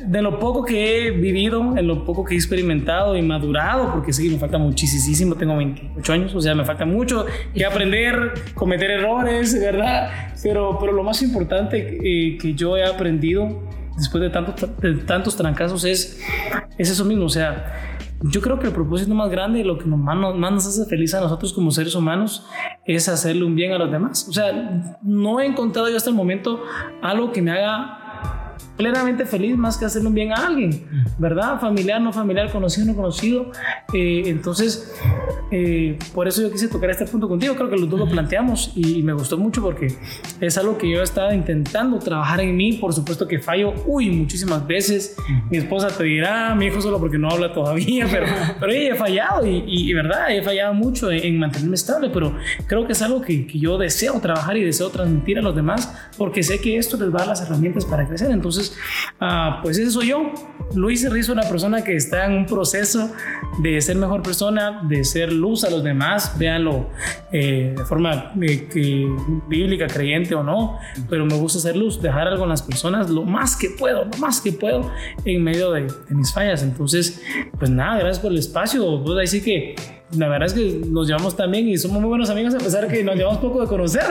de 0.06 0.22
lo 0.22 0.40
poco 0.40 0.64
que 0.64 1.08
he 1.08 1.12
vivido, 1.12 1.76
en 1.78 1.86
lo 1.86 2.06
poco 2.06 2.24
que 2.24 2.36
he 2.36 2.38
experimentado 2.38 3.18
y 3.18 3.22
madurado, 3.22 3.92
porque 3.92 4.14
sí, 4.14 4.30
me 4.30 4.40
falta 4.40 4.58
muchísimo, 4.58 5.36
tengo 5.36 5.58
28 5.58 6.14
años, 6.14 6.34
o 6.34 6.40
sea, 6.40 6.56
me 6.56 6.64
falta 6.64 6.86
mucho 6.86 7.26
que 7.54 7.66
aprender, 7.66 8.36
cometer 8.54 8.90
errores, 8.90 9.60
¿verdad? 9.60 10.32
Pero, 10.42 10.78
pero 10.80 10.94
lo 10.94 11.04
más 11.04 11.22
importante 11.22 11.98
eh, 12.02 12.38
que 12.38 12.54
yo 12.54 12.78
he 12.78 12.86
aprendido 12.86 13.62
después 14.00 14.22
de, 14.22 14.96
tantos 15.06 15.36
trancazos 15.36 15.84
es, 15.86 16.20
es 16.78 16.90
eso 16.90 17.06
mismo, 17.06 17.26
o 17.26 17.30
sea, 17.30 18.00
yo 18.22 18.42
creo 18.42 18.60
que 18.60 18.68
el 18.68 18.74
propósito 18.74 19.14
más 19.14 19.30
grande 19.30 19.64
lo 19.64 19.78
que 19.78 19.86
nos, 19.86 20.00
más 20.00 20.52
nos 20.52 20.68
hace 20.68 20.86
feliz 20.86 21.14
a 21.14 21.22
nosotros 21.22 21.54
como 21.54 21.72
seres 21.72 21.96
humanos 21.96 22.46
es 22.86 23.08
hacerle 23.08 23.46
un 23.46 23.56
bien 23.56 23.72
a 23.72 23.78
los 23.78 23.90
demás. 23.90 24.28
O 24.28 24.34
sea, 24.34 24.98
no 25.02 25.40
he 25.40 25.46
encontrado 25.46 25.90
yo 25.90 25.96
hasta 25.96 26.10
el 26.10 26.18
momento 26.18 26.62
algo 27.02 27.32
que 27.32 27.42
me 27.42 27.52
haga 27.52 28.58
plenamente 28.80 29.26
feliz 29.26 29.58
más 29.58 29.78
que 29.78 29.84
hacerle 29.84 30.08
un 30.08 30.14
bien 30.14 30.32
a 30.32 30.48
alguien, 30.48 30.86
¿verdad? 31.18 31.60
Familiar, 31.60 32.00
no 32.00 32.14
familiar, 32.14 32.50
conocido, 32.50 32.88
no 32.88 32.96
conocido. 32.96 33.52
Eh, 33.94 34.24
entonces, 34.28 34.96
eh, 35.52 36.00
por 36.14 36.30
eso 36.30 36.42
yo 36.42 36.50
quise 36.50 36.70
tocar 36.70 36.90
este 36.90 37.06
punto 37.06 37.28
contigo. 37.28 37.56
Creo 37.56 37.70
que 37.70 37.76
los 37.76 37.90
dos 37.90 38.00
lo 38.00 38.08
planteamos 38.08 38.72
y, 38.76 39.04
me 39.04 39.12
gustó 39.12 39.38
mucho 39.38 39.62
porque 39.62 39.88
es 40.40 40.58
algo 40.58 40.78
que 40.78 40.90
yo 40.90 41.02
he 41.02 41.04
estado 41.04 41.34
intentando 41.34 42.00
trabajar 42.00 42.40
en 42.40 42.56
mí. 42.56 42.72
Por 42.72 42.94
supuesto 42.94 43.28
que 43.28 43.40
fallo, 43.40 43.74
uy, 43.86 44.12
muchísimas 44.12 44.66
veces. 44.66 45.18
Mi 45.52 45.58
esposa 45.58 45.90
te 45.90 46.06
dirá, 46.06 46.56
mi 46.56 46.68
hijo 46.68 46.80
solo 46.82 47.00
porque 47.02 47.18
no 47.18 47.30
habla 47.30 47.52
todavía, 47.52 48.08
pero, 48.10 48.28
pero 48.62 48.72
he 48.72 48.96
fallado 48.96 49.46
y, 49.46 49.62
y, 49.68 49.94
verdad, 49.94 50.32
he 50.32 50.42
fallado 50.42 50.74
mucho 50.74 51.12
en, 51.12 51.38
mantenerme 51.38 51.76
estable, 51.76 52.12
pero 52.14 52.34
creo 52.66 52.88
que 52.88 52.94
es 52.94 53.02
algo 53.02 53.22
que, 53.22 53.46
que 53.46 53.60
yo 53.60 53.78
deseo 53.78 54.22
trabajar 54.22 54.56
y 54.56 54.64
deseo 54.64 54.90
transmitir 54.90 55.38
a 55.38 55.42
los 55.42 55.54
demás 55.54 55.94
porque 56.18 56.44
sé 56.44 56.62
que 56.62 56.78
esto 56.78 56.96
les 56.96 57.10
va 57.10 57.16
a 57.16 57.20
dar 57.20 57.28
las 57.28 57.42
herramientas 57.42 57.84
para 57.84 58.08
crecer. 58.08 58.32
Entonces, 58.32 58.69
Ah, 59.20 59.60
pues 59.62 59.78
eso 59.78 59.92
soy 59.92 60.10
yo. 60.10 60.32
Luis 60.76 61.10
Rizo, 61.10 61.34
una 61.34 61.50
persona 61.50 61.84
que 61.84 61.96
está 61.96 62.26
en 62.26 62.34
un 62.34 62.46
proceso 62.46 63.12
de 63.60 63.82
ser 63.82 63.96
mejor 63.98 64.22
persona, 64.22 64.82
de 64.88 65.04
ser 65.04 65.34
luz 65.34 65.64
a 65.64 65.70
los 65.70 65.84
demás, 65.84 66.38
véanlo 66.38 66.90
eh, 67.32 67.74
de 67.76 67.86
forma 67.86 68.32
eh, 68.40 69.08
bíblica, 69.48 69.88
creyente 69.88 70.36
o 70.36 70.44
no, 70.44 70.78
pero 71.10 71.26
me 71.26 71.36
gusta 71.36 71.60
ser 71.60 71.76
luz, 71.76 72.00
dejar 72.02 72.28
algo 72.28 72.44
en 72.44 72.50
las 72.50 72.62
personas 72.62 73.10
lo 73.10 73.24
más 73.24 73.56
que 73.56 73.72
puedo, 73.72 74.06
lo 74.06 74.18
más 74.20 74.42
que 74.42 74.52
puedo 74.52 74.92
en 75.26 75.44
medio 75.44 75.72
de, 75.72 75.82
de 75.82 76.16
mis 76.16 76.32
fallas. 76.32 76.62
Entonces, 76.62 77.22
pues 77.58 77.72
nada, 77.72 78.00
gracias 78.00 78.20
por 78.20 78.32
el 78.32 78.38
espacio. 78.38 79.04
Pues 79.04 79.18
ahí 79.18 79.28
sí 79.28 79.42
que 79.42 79.76
la 80.18 80.28
verdad 80.28 80.48
es 80.48 80.54
que 80.54 80.82
nos 80.88 81.08
llevamos 81.08 81.36
también 81.36 81.68
y 81.68 81.78
somos 81.78 82.00
muy 82.00 82.10
buenos 82.10 82.30
amigos 82.30 82.56
a 82.56 82.58
pesar 82.58 82.88
de 82.88 82.94
que 82.94 83.04
nos 83.04 83.16
llevamos 83.16 83.40
poco 83.40 83.62
de 83.62 83.68
conocer, 83.68 84.04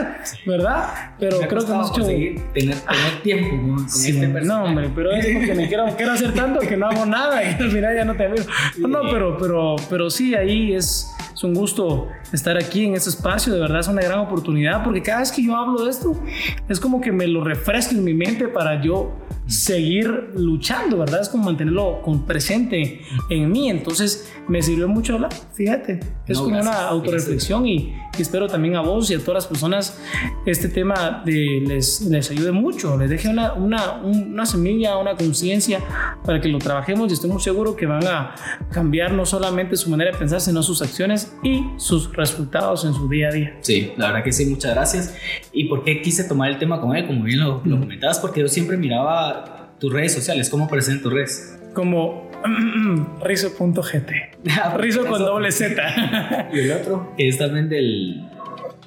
¿verdad? 0.47 1.13
Pero 1.19 1.39
creo 1.41 1.65
que 1.65 1.73
hemos 1.73 1.91
hecho... 1.91 2.07
Tener, 2.07 2.45
tener 2.53 3.23
tiempo 3.23 3.51
con, 3.51 3.85
este 3.85 4.27
No, 4.45 4.65
hombre, 4.65 4.91
pero 4.95 5.11
es 5.13 5.27
porque 5.27 5.55
me 5.55 5.69
quiero, 5.69 5.87
quiero, 5.97 6.13
hacer 6.13 6.35
tanto 6.35 6.61
que 6.61 6.77
no 6.77 6.87
hago 6.87 7.05
nada 7.05 7.43
y 7.43 7.55
al 7.55 7.71
final 7.71 7.97
ya 7.97 8.05
no 8.05 8.15
te 8.15 8.29
veo. 8.29 8.45
No, 8.79 9.01
pero, 9.11 9.37
pero, 9.39 9.77
pero 9.91 10.11
sí, 10.11 10.35
ahí 10.35 10.73
es, 10.73 11.11
es 11.35 11.45
un 11.45 11.55
gusto 11.55 12.09
estar 12.33 12.57
aquí 12.57 12.85
en 12.85 12.95
este 12.95 13.11
espacio, 13.11 13.53
de 13.53 13.61
verdad 13.61 13.81
es 13.81 13.89
una 13.89 14.03
gran 14.03 14.21
oportunidad 14.21 14.85
porque 14.85 15.03
cada 15.03 15.21
vez 15.21 15.33
que 15.33 15.43
yo 15.43 15.57
hablo 15.57 15.85
de 15.85 15.91
esto 15.91 16.21
es 16.69 16.81
como 16.81 17.01
que 17.01 17.13
me 17.13 17.27
lo 17.27 17.43
refresco 17.43 17.95
en 17.95 18.05
mi 18.05 18.15
mente 18.15 18.49
para 18.49 18.83
yo 18.83 19.15
seguir 19.49 20.31
luchando, 20.37 20.99
¿verdad? 20.99 21.23
Es 21.23 21.31
como 21.31 21.45
mantenerlo 21.45 22.03
con 22.03 22.27
presente 22.27 23.01
en 23.31 23.51
mí. 23.51 23.71
Entonces 23.71 24.31
me 24.47 24.63
sirvió 24.63 24.89
mucho 24.89 25.15
hablar, 25.15 25.33
fíjate. 25.55 26.01
Es 26.27 26.39
como 26.39 26.61
una 26.61 26.87
autorreflexión 26.87 27.67
y, 27.67 27.95
espero 28.19 28.49
también 28.49 28.75
a 28.75 28.81
vos 28.81 29.09
y 29.13 29.15
a 29.15 29.21
todas 29.21 29.45
las 29.45 29.47
personas 29.47 29.97
este 30.45 30.69
tema 30.69 31.23
de, 31.25 31.63
les, 31.65 32.01
les 32.01 32.29
ayude 32.33 32.51
mucho, 32.51 32.97
les 32.99 33.11
deje 33.11 33.29
una, 33.29 33.53
una, 33.53 33.93
una 34.03 34.45
semilla, 34.45 34.97
una 34.97 35.15
conciencia 35.15 35.81
para 36.25 36.41
que 36.41 36.49
lo 36.49 36.59
trabajemos 36.59 37.11
y 37.11 37.15
estoy 37.15 37.31
muy 37.31 37.41
seguro 37.41 37.77
que 37.77 37.87
van 37.87 38.05
a 38.09 38.35
cambiar 38.73 39.13
no 39.13 39.25
solamente 39.25 39.77
su 39.77 39.89
manera 39.89 40.11
de 40.11 40.19
pensar, 40.19 40.41
sino 40.41 40.65
sus 40.65 40.83
acciones 40.83 41.33
y 41.45 41.65
sus 41.77 42.09
resultados 42.19 42.85
en 42.85 42.93
su 42.93 43.09
día 43.09 43.29
a 43.29 43.33
día. 43.33 43.57
Sí, 43.61 43.93
la 43.97 44.09
verdad 44.09 44.25
que 44.25 44.33
sí, 44.33 44.45
muchas 44.47 44.75
gracias. 44.75 45.17
¿Y 45.53 45.65
por 45.65 45.85
qué 45.85 46.03
quise 46.03 46.25
tomar 46.25 46.51
el 46.51 46.59
tema 46.59 46.81
con 46.81 46.95
él? 46.95 47.07
Como 47.07 47.23
bien 47.23 47.41
lo, 47.41 47.63
lo 47.65 47.79
comentabas, 47.79 48.19
porque 48.19 48.41
yo 48.41 48.49
siempre 48.49 48.77
miraba 48.77 49.73
tus 49.79 49.93
redes 49.93 50.13
sociales, 50.13 50.51
¿cómo 50.51 50.65
aparecen 50.65 50.97
en 50.97 51.03
tus 51.03 51.13
redes? 51.13 51.59
Como 51.73 52.29
rizo.gt. 53.25 54.11
Rizo 54.77 55.07
con 55.07 55.19
doble 55.21 55.53
Z. 55.53 56.49
y 56.53 56.59
el 56.59 56.73
otro, 56.73 57.15
que 57.17 57.29
es 57.29 57.39
también 57.39 57.69
del. 57.69 58.29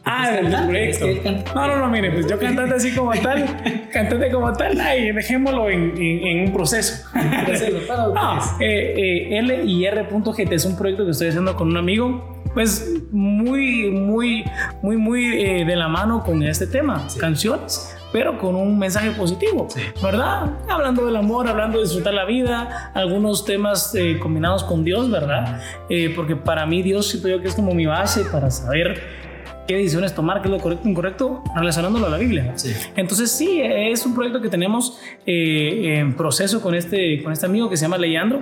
Ah, 0.04 0.32
del 0.32 0.68
proyecto. 0.68 1.54
No, 1.56 1.68
no, 1.68 1.78
no, 1.78 1.88
mire, 1.90 2.12
pues 2.12 2.28
yo 2.28 2.40
cantante 2.40 2.76
así 2.76 2.96
como 2.96 3.12
tal, 3.12 3.46
cantante 3.92 4.32
como 4.32 4.52
tal, 4.54 4.80
ay, 4.80 5.12
dejémoslo 5.12 5.70
en, 5.70 5.94
en, 5.98 6.48
un 6.48 6.54
proceso. 6.54 7.08
no, 7.14 8.40
eh, 8.60 8.94
eh, 8.98 9.38
L 9.40 9.64
y 9.66 9.86
R.gt 9.86 10.52
es 10.52 10.66
un 10.66 10.76
proyecto 10.76 11.06
que 11.06 11.12
estoy 11.12 11.28
haciendo 11.28 11.56
con 11.56 11.70
un 11.70 11.78
amigo, 11.78 12.42
pues 12.54 13.04
muy, 13.12 13.92
muy, 13.92 14.44
muy, 14.82 14.98
muy 14.98 15.42
eh, 15.42 15.66
de 15.66 15.76
la 15.76 15.88
mano 15.88 16.24
con 16.24 16.42
este 16.44 16.68
tema, 16.68 17.08
canciones 17.20 17.96
pero 18.12 18.38
con 18.38 18.56
un 18.56 18.78
mensaje 18.78 19.12
positivo, 19.12 19.68
¿verdad? 20.02 20.58
Hablando 20.70 21.06
del 21.06 21.16
amor, 21.16 21.48
hablando 21.48 21.78
de 21.78 21.86
disfrutar 21.86 22.14
la 22.14 22.26
vida, 22.26 22.92
algunos 22.94 23.46
temas 23.46 23.96
eh, 23.96 24.20
combinados 24.20 24.64
con 24.64 24.84
Dios, 24.84 25.10
¿verdad? 25.10 25.62
Eh, 25.90 26.12
porque 26.16 26.36
para 26.36 26.66
mí 26.66 26.82
Dios 26.82 27.08
siento 27.08 27.30
yo 27.30 27.42
que 27.42 27.48
es 27.48 27.56
como 27.56 27.74
mi 27.74 27.86
base 27.86 28.26
para 28.26 28.52
saber 28.52 29.21
qué 29.68 29.76
decisiones 29.76 30.14
tomar, 30.14 30.42
qué 30.42 30.48
es 30.48 30.52
lo 30.52 30.60
correcto 30.60 30.88
o 30.88 30.90
incorrecto, 30.90 31.44
relacionándolo 31.56 32.08
a 32.08 32.10
la 32.10 32.18
Biblia. 32.18 32.54
Entonces 32.96 33.32
sí, 33.32 33.62
es 33.62 34.06
un 34.06 34.14
proyecto 34.14 34.42
que 34.42 34.50
tenemos 34.50 35.00
eh, 35.26 35.98
en 36.00 36.16
proceso 36.16 36.62
con 36.62 36.76
este, 36.76 37.22
con 37.24 37.32
este 37.34 37.46
amigo 37.46 37.70
que 37.70 37.78
se 37.78 37.86
llama 37.86 37.98
Leyandro 37.98 38.42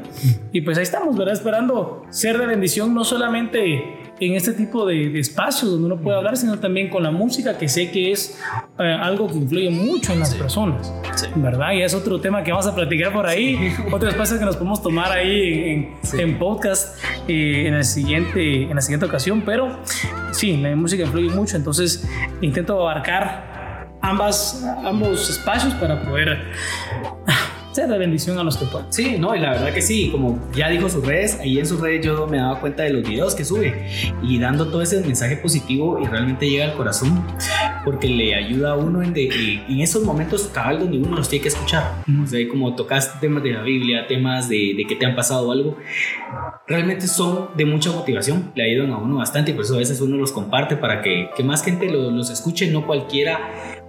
y 0.52 0.62
pues 0.62 0.78
ahí 0.78 0.84
estamos, 0.84 1.18
¿verdad? 1.18 1.34
Esperando 1.34 2.04
ser 2.10 2.38
de 2.38 2.46
bendición 2.46 2.94
no 2.94 3.04
solamente 3.04 4.10
en 4.20 4.36
este 4.36 4.54
tipo 4.54 4.86
de, 4.86 5.20
espacios 5.20 5.72
donde 5.72 5.86
uno 5.86 5.98
puede 5.98 6.18
hablar, 6.18 6.38
sino 6.38 6.60
también 6.60 6.90
con 6.90 7.04
la 7.04 7.12
música, 7.12 7.58
que 7.58 7.70
sé 7.70 7.90
que 7.90 8.12
es 8.12 8.40
eh, 8.78 8.84
algo 8.84 9.28
que 9.28 9.36
influye 9.36 9.70
mucho 9.70 10.14
en 10.14 10.20
las 10.20 10.36
personas, 10.36 10.94
¿verdad? 11.36 11.74
Y 11.74 11.82
es 11.82 11.94
otro 11.94 12.20
tema 12.20 12.44
que 12.44 12.52
vamos 12.52 12.68
a 12.68 12.76
platicar 12.76 13.14
por 13.14 13.26
ahí, 13.26 13.74
otro 13.92 14.10
espacio 14.10 14.38
que 14.38 14.46
nos 14.46 14.58
podemos 14.58 14.82
tomar 14.82 15.12
ahí 15.12 15.94
en, 16.14 16.38
podcast 16.38 16.98
eh, 17.28 17.68
en, 17.68 17.74
el 17.76 17.86
siguiente, 17.86 18.64
en 18.64 18.76
la 18.76 18.82
siguiente 18.82 19.06
ocasión, 19.06 19.42
pero 19.46 19.80
sí, 20.40 20.56
la 20.56 20.74
música 20.74 21.04
influye 21.04 21.30
mucho, 21.30 21.58
entonces 21.58 22.08
intento 22.40 22.80
abarcar 22.80 23.90
ambas, 24.02 24.66
ambos 24.86 25.30
espacios 25.30 25.74
para 25.74 26.02
poder 26.02 26.54
de 27.88 27.98
bendición 27.98 28.38
a 28.38 28.44
los 28.44 28.58
que 28.58 28.66
pueden. 28.66 28.92
Sí, 28.92 29.18
no, 29.20 29.36
y 29.36 29.40
la 29.40 29.52
verdad 29.52 29.74
que 29.74 29.82
sí, 29.82 30.10
como 30.12 30.40
ya 30.54 30.70
dijo 30.70 30.90
sus 30.90 31.06
redes, 31.06 31.40
ahí 31.40 31.60
en 31.60 31.66
sus 31.66 31.80
redes 31.80 32.06
yo 32.06 32.28
me 32.28 32.38
daba 32.38 32.60
cuenta 32.60 32.84
de 32.84 32.92
los 32.92 33.08
videos 33.08 33.36
que 33.36 33.46
sube 33.46 33.88
y 34.24 34.40
dando 34.40 34.68
todo 34.68 34.82
ese 34.82 35.00
mensaje 35.02 35.38
positivo 35.38 36.00
y 36.02 36.06
realmente 36.06 36.50
llega 36.50 36.66
al 36.66 36.74
corazón 36.74 37.24
porque 37.86 38.08
le 38.08 38.36
ayuda 38.36 38.72
a 38.72 38.76
uno 38.76 39.02
en, 39.02 39.14
en 39.16 39.82
esos 39.82 40.04
momentos 40.04 40.50
cabal 40.54 40.80
donde 40.80 40.98
uno 40.98 41.18
los 41.18 41.30
tiene 41.30 41.44
que 41.44 41.50
escuchar. 41.50 42.04
O 42.24 42.28
sea, 42.28 42.48
como 42.50 42.76
tocas 42.76 43.20
temas 43.20 43.44
de 43.44 43.52
la 43.52 43.62
Biblia, 43.62 44.08
temas 44.08 44.50
de, 44.50 44.74
de 44.76 44.86
que 44.88 44.96
te 44.96 45.06
han 45.06 45.16
pasado 45.16 45.52
algo, 45.52 45.78
realmente 46.68 47.08
son 47.08 47.50
de 47.56 47.66
mucha 47.66 47.92
motivación, 47.92 48.52
le 48.56 48.64
ayudan 48.64 48.92
a 48.92 48.98
uno 48.98 49.18
bastante 49.18 49.52
y 49.52 49.54
por 49.54 49.66
eso 49.66 49.76
a 49.76 49.80
veces 49.80 50.02
uno 50.02 50.18
los 50.18 50.32
comparte 50.32 50.76
para 50.76 51.02
que, 51.02 51.30
que 51.36 51.44
más 51.44 51.64
gente 51.64 51.90
los, 51.90 52.12
los 52.14 52.30
escuche, 52.30 52.70
no 52.72 52.86
cualquiera 52.86 53.40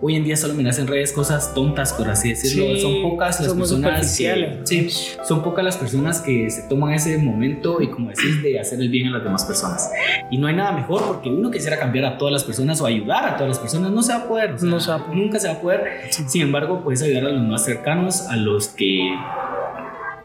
hoy 0.00 0.16
en 0.16 0.24
día 0.24 0.36
solo 0.36 0.54
miras 0.54 0.78
en 0.78 0.86
redes 0.86 1.12
cosas 1.12 1.54
tontas, 1.54 1.92
por 1.92 2.08
así 2.08 2.30
decirlo. 2.30 2.76
son 2.78 3.02
pocas 3.02 3.40
las 3.40 3.52
personas 3.52 4.16
que, 4.16 4.58
sí, 4.64 4.88
son 5.26 5.42
pocas 5.42 5.64
las 5.64 5.76
personas 5.76 6.20
que 6.20 6.50
se 6.50 6.62
toman 6.68 6.92
ese 6.92 7.18
momento 7.18 7.80
y 7.80 7.88
como 7.88 8.08
decís 8.10 8.42
de 8.42 8.58
hacer 8.58 8.80
el 8.80 8.88
bien 8.88 9.08
a 9.08 9.10
las 9.10 9.24
demás 9.24 9.44
personas. 9.44 9.90
Y 10.30 10.38
no 10.38 10.46
hay 10.46 10.54
nada 10.54 10.72
mejor 10.72 11.04
porque 11.06 11.28
uno 11.28 11.50
quisiera 11.50 11.78
cambiar 11.78 12.04
a 12.04 12.18
todas 12.18 12.32
las 12.32 12.44
personas 12.44 12.80
o 12.80 12.86
ayudar 12.86 13.24
a 13.24 13.36
todas 13.36 13.48
las 13.48 13.58
personas, 13.58 13.90
no 13.90 14.02
se 14.02 14.12
va 14.12 14.20
a 14.20 14.28
poder, 14.28 14.62
no 14.62 14.80
se 14.80 14.90
va 14.90 14.96
a 14.96 15.06
poder. 15.06 15.18
nunca 15.18 15.38
se 15.38 15.48
va 15.48 15.54
a 15.54 15.60
poder. 15.60 15.80
Sin 16.10 16.42
embargo, 16.42 16.82
puedes 16.82 17.02
ayudar 17.02 17.26
a 17.26 17.30
los 17.30 17.42
más 17.42 17.64
cercanos, 17.64 18.22
a 18.22 18.36
los 18.36 18.68
que 18.68 19.10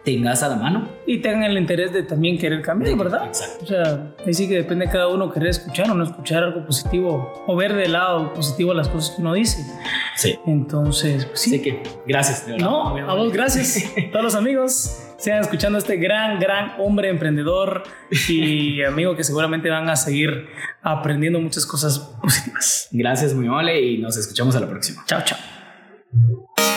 tengas 0.06 0.44
a 0.44 0.50
la 0.50 0.56
mano. 0.56 0.88
Y 1.06 1.18
tengan 1.18 1.44
el 1.44 1.58
interés 1.58 1.92
de 1.92 2.04
también 2.04 2.38
querer 2.38 2.62
cambiar, 2.62 2.98
¿verdad? 2.98 3.26
Exacto. 3.26 3.66
O 3.66 3.68
sea, 3.68 4.16
ahí 4.26 4.34
sí 4.34 4.48
que 4.48 4.56
depende 4.56 4.86
de 4.86 4.92
cada 4.92 5.08
uno 5.10 5.34
querer 5.34 5.50
escuchar 5.50 5.90
o 5.92 5.96
no 5.96 6.04
escuchar 6.04 6.44
algo 6.44 6.66
positivo 6.66 7.44
o 7.48 7.56
ver 7.56 7.74
de 7.74 7.90
lado 7.90 8.34
positivo 8.34 8.74
las 8.74 8.88
cosas 8.88 9.16
que 9.16 9.22
uno 9.22 9.34
dice. 9.34 9.66
Sí. 10.16 10.40
Entonces, 10.46 11.26
pues 11.26 11.42
sí. 11.42 11.56
Así 11.56 11.62
que, 11.62 11.84
gracias. 12.08 12.46
no, 12.60 12.96
a 12.96 13.16
vos 13.16 13.34
gracias. 13.34 13.84
Todos 14.12 14.24
los 14.24 14.36
amigos 14.36 15.02
sean 15.18 15.42
escuchando 15.42 15.78
a 15.78 15.80
este 15.80 15.98
gran, 15.98 16.40
gran 16.40 16.74
hombre 16.80 17.10
emprendedor 17.10 17.84
y 18.30 18.84
amigo 18.88 19.16
que 19.16 19.24
seguramente 19.24 19.70
van 19.70 19.90
a 19.90 19.96
seguir 19.96 20.48
aprendiendo 20.82 21.40
muchas 21.40 21.66
cosas 21.66 22.00
positivas. 22.22 22.90
Gracias, 22.92 23.34
muy 23.34 23.48
amable, 23.48 23.82
y 23.82 23.98
nos 23.98 24.18
escuchamos 24.18 24.56
a 24.56 24.60
la 24.60 24.70
próxima. 24.70 25.04
Chao, 25.08 25.22
chao. 25.24 26.75